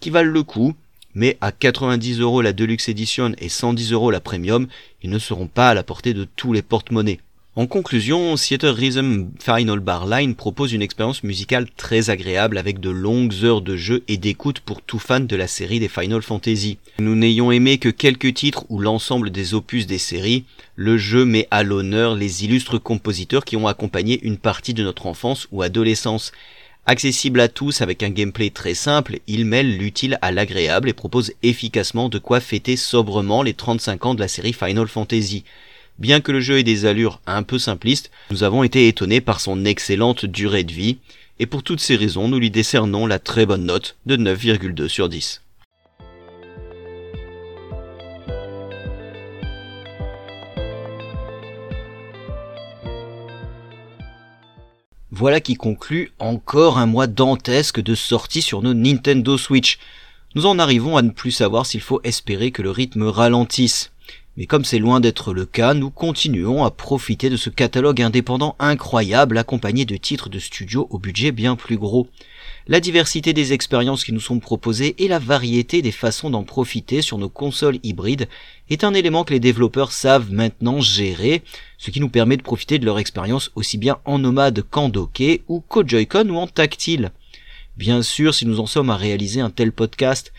qui 0.00 0.08
valent 0.08 0.32
le 0.32 0.42
coup, 0.42 0.74
mais 1.14 1.36
à 1.42 1.52
90 1.52 2.18
euros 2.20 2.40
la 2.40 2.54
Deluxe 2.54 2.88
Edition 2.88 3.34
et 3.36 3.50
110 3.50 3.92
euros 3.92 4.10
la 4.10 4.20
Premium, 4.20 4.68
ils 5.02 5.10
ne 5.10 5.18
seront 5.18 5.48
pas 5.48 5.68
à 5.68 5.74
la 5.74 5.82
portée 5.82 6.14
de 6.14 6.24
tous 6.24 6.54
les 6.54 6.62
porte-monnaies. 6.62 7.20
En 7.60 7.66
conclusion, 7.66 8.36
Theater 8.36 8.74
Rhythm 8.74 9.32
Final 9.38 9.80
Bar 9.80 10.06
Line 10.06 10.34
propose 10.34 10.72
une 10.72 10.80
expérience 10.80 11.22
musicale 11.22 11.66
très 11.76 12.08
agréable 12.08 12.56
avec 12.56 12.80
de 12.80 12.88
longues 12.88 13.44
heures 13.44 13.60
de 13.60 13.76
jeu 13.76 14.02
et 14.08 14.16
d'écoute 14.16 14.60
pour 14.60 14.80
tout 14.80 14.98
fan 14.98 15.26
de 15.26 15.36
la 15.36 15.46
série 15.46 15.78
des 15.78 15.90
Final 15.90 16.22
Fantasy. 16.22 16.78
Nous 17.00 17.14
n'ayons 17.14 17.52
aimé 17.52 17.76
que 17.76 17.90
quelques 17.90 18.32
titres 18.32 18.64
ou 18.70 18.78
l'ensemble 18.78 19.28
des 19.28 19.52
opus 19.52 19.86
des 19.86 19.98
séries, 19.98 20.46
le 20.74 20.96
jeu 20.96 21.26
met 21.26 21.48
à 21.50 21.62
l'honneur 21.62 22.14
les 22.14 22.46
illustres 22.46 22.82
compositeurs 22.82 23.44
qui 23.44 23.58
ont 23.58 23.66
accompagné 23.66 24.18
une 24.22 24.38
partie 24.38 24.72
de 24.72 24.82
notre 24.82 25.06
enfance 25.06 25.46
ou 25.52 25.60
adolescence. 25.60 26.32
Accessible 26.86 27.40
à 27.40 27.48
tous 27.48 27.82
avec 27.82 28.02
un 28.02 28.08
gameplay 28.08 28.48
très 28.48 28.72
simple, 28.72 29.18
il 29.26 29.44
mêle 29.44 29.76
l'utile 29.76 30.18
à 30.22 30.32
l'agréable 30.32 30.88
et 30.88 30.94
propose 30.94 31.34
efficacement 31.42 32.08
de 32.08 32.18
quoi 32.18 32.40
fêter 32.40 32.76
sobrement 32.76 33.42
les 33.42 33.52
35 33.52 34.06
ans 34.06 34.14
de 34.14 34.20
la 34.20 34.28
série 34.28 34.54
Final 34.54 34.88
Fantasy. 34.88 35.44
Bien 36.00 36.22
que 36.22 36.32
le 36.32 36.40
jeu 36.40 36.58
ait 36.58 36.62
des 36.62 36.86
allures 36.86 37.20
un 37.26 37.42
peu 37.42 37.58
simplistes, 37.58 38.10
nous 38.30 38.42
avons 38.42 38.62
été 38.62 38.88
étonnés 38.88 39.20
par 39.20 39.38
son 39.38 39.66
excellente 39.66 40.24
durée 40.24 40.64
de 40.64 40.72
vie, 40.72 40.96
et 41.38 41.44
pour 41.44 41.62
toutes 41.62 41.80
ces 41.80 41.94
raisons, 41.94 42.26
nous 42.26 42.38
lui 42.38 42.50
décernons 42.50 43.06
la 43.06 43.18
très 43.18 43.44
bonne 43.44 43.66
note 43.66 43.96
de 44.06 44.16
9,2 44.16 44.88
sur 44.88 45.10
10. 45.10 45.42
Voilà 55.10 55.42
qui 55.42 55.54
conclut 55.54 56.12
encore 56.18 56.78
un 56.78 56.86
mois 56.86 57.08
dantesque 57.08 57.80
de 57.80 57.94
sorties 57.94 58.40
sur 58.40 58.62
nos 58.62 58.72
Nintendo 58.72 59.36
Switch. 59.36 59.78
Nous 60.34 60.46
en 60.46 60.58
arrivons 60.58 60.96
à 60.96 61.02
ne 61.02 61.10
plus 61.10 61.32
savoir 61.32 61.66
s'il 61.66 61.82
faut 61.82 62.00
espérer 62.04 62.52
que 62.52 62.62
le 62.62 62.70
rythme 62.70 63.02
ralentisse. 63.02 63.92
Mais 64.36 64.46
comme 64.46 64.64
c'est 64.64 64.78
loin 64.78 65.00
d'être 65.00 65.34
le 65.34 65.44
cas, 65.44 65.74
nous 65.74 65.90
continuons 65.90 66.64
à 66.64 66.70
profiter 66.70 67.30
de 67.30 67.36
ce 67.36 67.50
catalogue 67.50 68.00
indépendant 68.00 68.54
incroyable 68.58 69.36
accompagné 69.36 69.84
de 69.84 69.96
titres 69.96 70.28
de 70.28 70.38
studio 70.38 70.86
au 70.90 70.98
budget 70.98 71.32
bien 71.32 71.56
plus 71.56 71.76
gros. 71.76 72.06
La 72.68 72.78
diversité 72.78 73.32
des 73.32 73.52
expériences 73.52 74.04
qui 74.04 74.12
nous 74.12 74.20
sont 74.20 74.38
proposées 74.38 74.94
et 75.02 75.08
la 75.08 75.18
variété 75.18 75.82
des 75.82 75.90
façons 75.90 76.30
d'en 76.30 76.44
profiter 76.44 77.02
sur 77.02 77.18
nos 77.18 77.28
consoles 77.28 77.80
hybrides 77.82 78.28
est 78.68 78.84
un 78.84 78.94
élément 78.94 79.24
que 79.24 79.32
les 79.32 79.40
développeurs 79.40 79.90
savent 79.90 80.30
maintenant 80.30 80.80
gérer, 80.80 81.42
ce 81.78 81.90
qui 81.90 81.98
nous 81.98 82.08
permet 82.08 82.36
de 82.36 82.42
profiter 82.42 82.78
de 82.78 82.84
leur 82.84 83.00
expérience 83.00 83.50
aussi 83.56 83.78
bien 83.78 83.98
en 84.04 84.20
nomade 84.20 84.62
qu'en 84.70 84.88
docké 84.88 85.42
ou 85.48 85.60
qu'au 85.60 85.86
Joy-Con 85.86 86.28
ou 86.28 86.36
en 86.36 86.46
tactile. 86.46 87.10
Bien 87.76 88.02
sûr, 88.02 88.34
si 88.34 88.46
nous 88.46 88.60
en 88.60 88.66
sommes 88.66 88.90
à 88.90 88.96
réaliser 88.96 89.40
un 89.40 89.50
tel 89.50 89.72
podcast, 89.72 90.32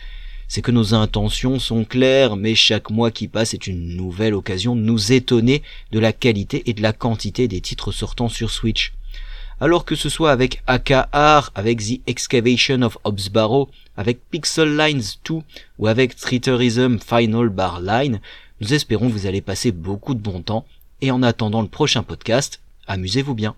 c'est 0.52 0.60
que 0.60 0.70
nos 0.70 0.92
intentions 0.92 1.58
sont 1.58 1.86
claires, 1.86 2.36
mais 2.36 2.54
chaque 2.54 2.90
mois 2.90 3.10
qui 3.10 3.26
passe 3.26 3.54
est 3.54 3.66
une 3.66 3.96
nouvelle 3.96 4.34
occasion 4.34 4.76
de 4.76 4.82
nous 4.82 5.10
étonner 5.10 5.62
de 5.92 5.98
la 5.98 6.12
qualité 6.12 6.64
et 6.66 6.74
de 6.74 6.82
la 6.82 6.92
quantité 6.92 7.48
des 7.48 7.62
titres 7.62 7.90
sortant 7.90 8.28
sur 8.28 8.50
Switch. 8.50 8.92
Alors 9.62 9.86
que 9.86 9.94
ce 9.94 10.10
soit 10.10 10.30
avec 10.30 10.62
AKR, 10.66 11.52
avec 11.54 11.78
The 11.78 12.02
Excavation 12.06 12.80
of 12.82 13.30
Barrow, 13.32 13.70
avec 13.96 14.18
Pixel 14.30 14.76
Lines 14.76 15.00
2 15.24 15.36
ou 15.78 15.86
avec 15.86 16.16
Triterism 16.16 16.98
Final 16.98 17.48
Bar 17.48 17.80
Line, 17.80 18.20
nous 18.60 18.74
espérons 18.74 19.08
que 19.08 19.14
vous 19.14 19.26
allez 19.26 19.40
passer 19.40 19.72
beaucoup 19.72 20.12
de 20.12 20.20
bon 20.20 20.42
temps 20.42 20.66
et 21.00 21.10
en 21.10 21.22
attendant 21.22 21.62
le 21.62 21.68
prochain 21.68 22.02
podcast, 22.02 22.60
amusez-vous 22.86 23.34
bien. 23.34 23.56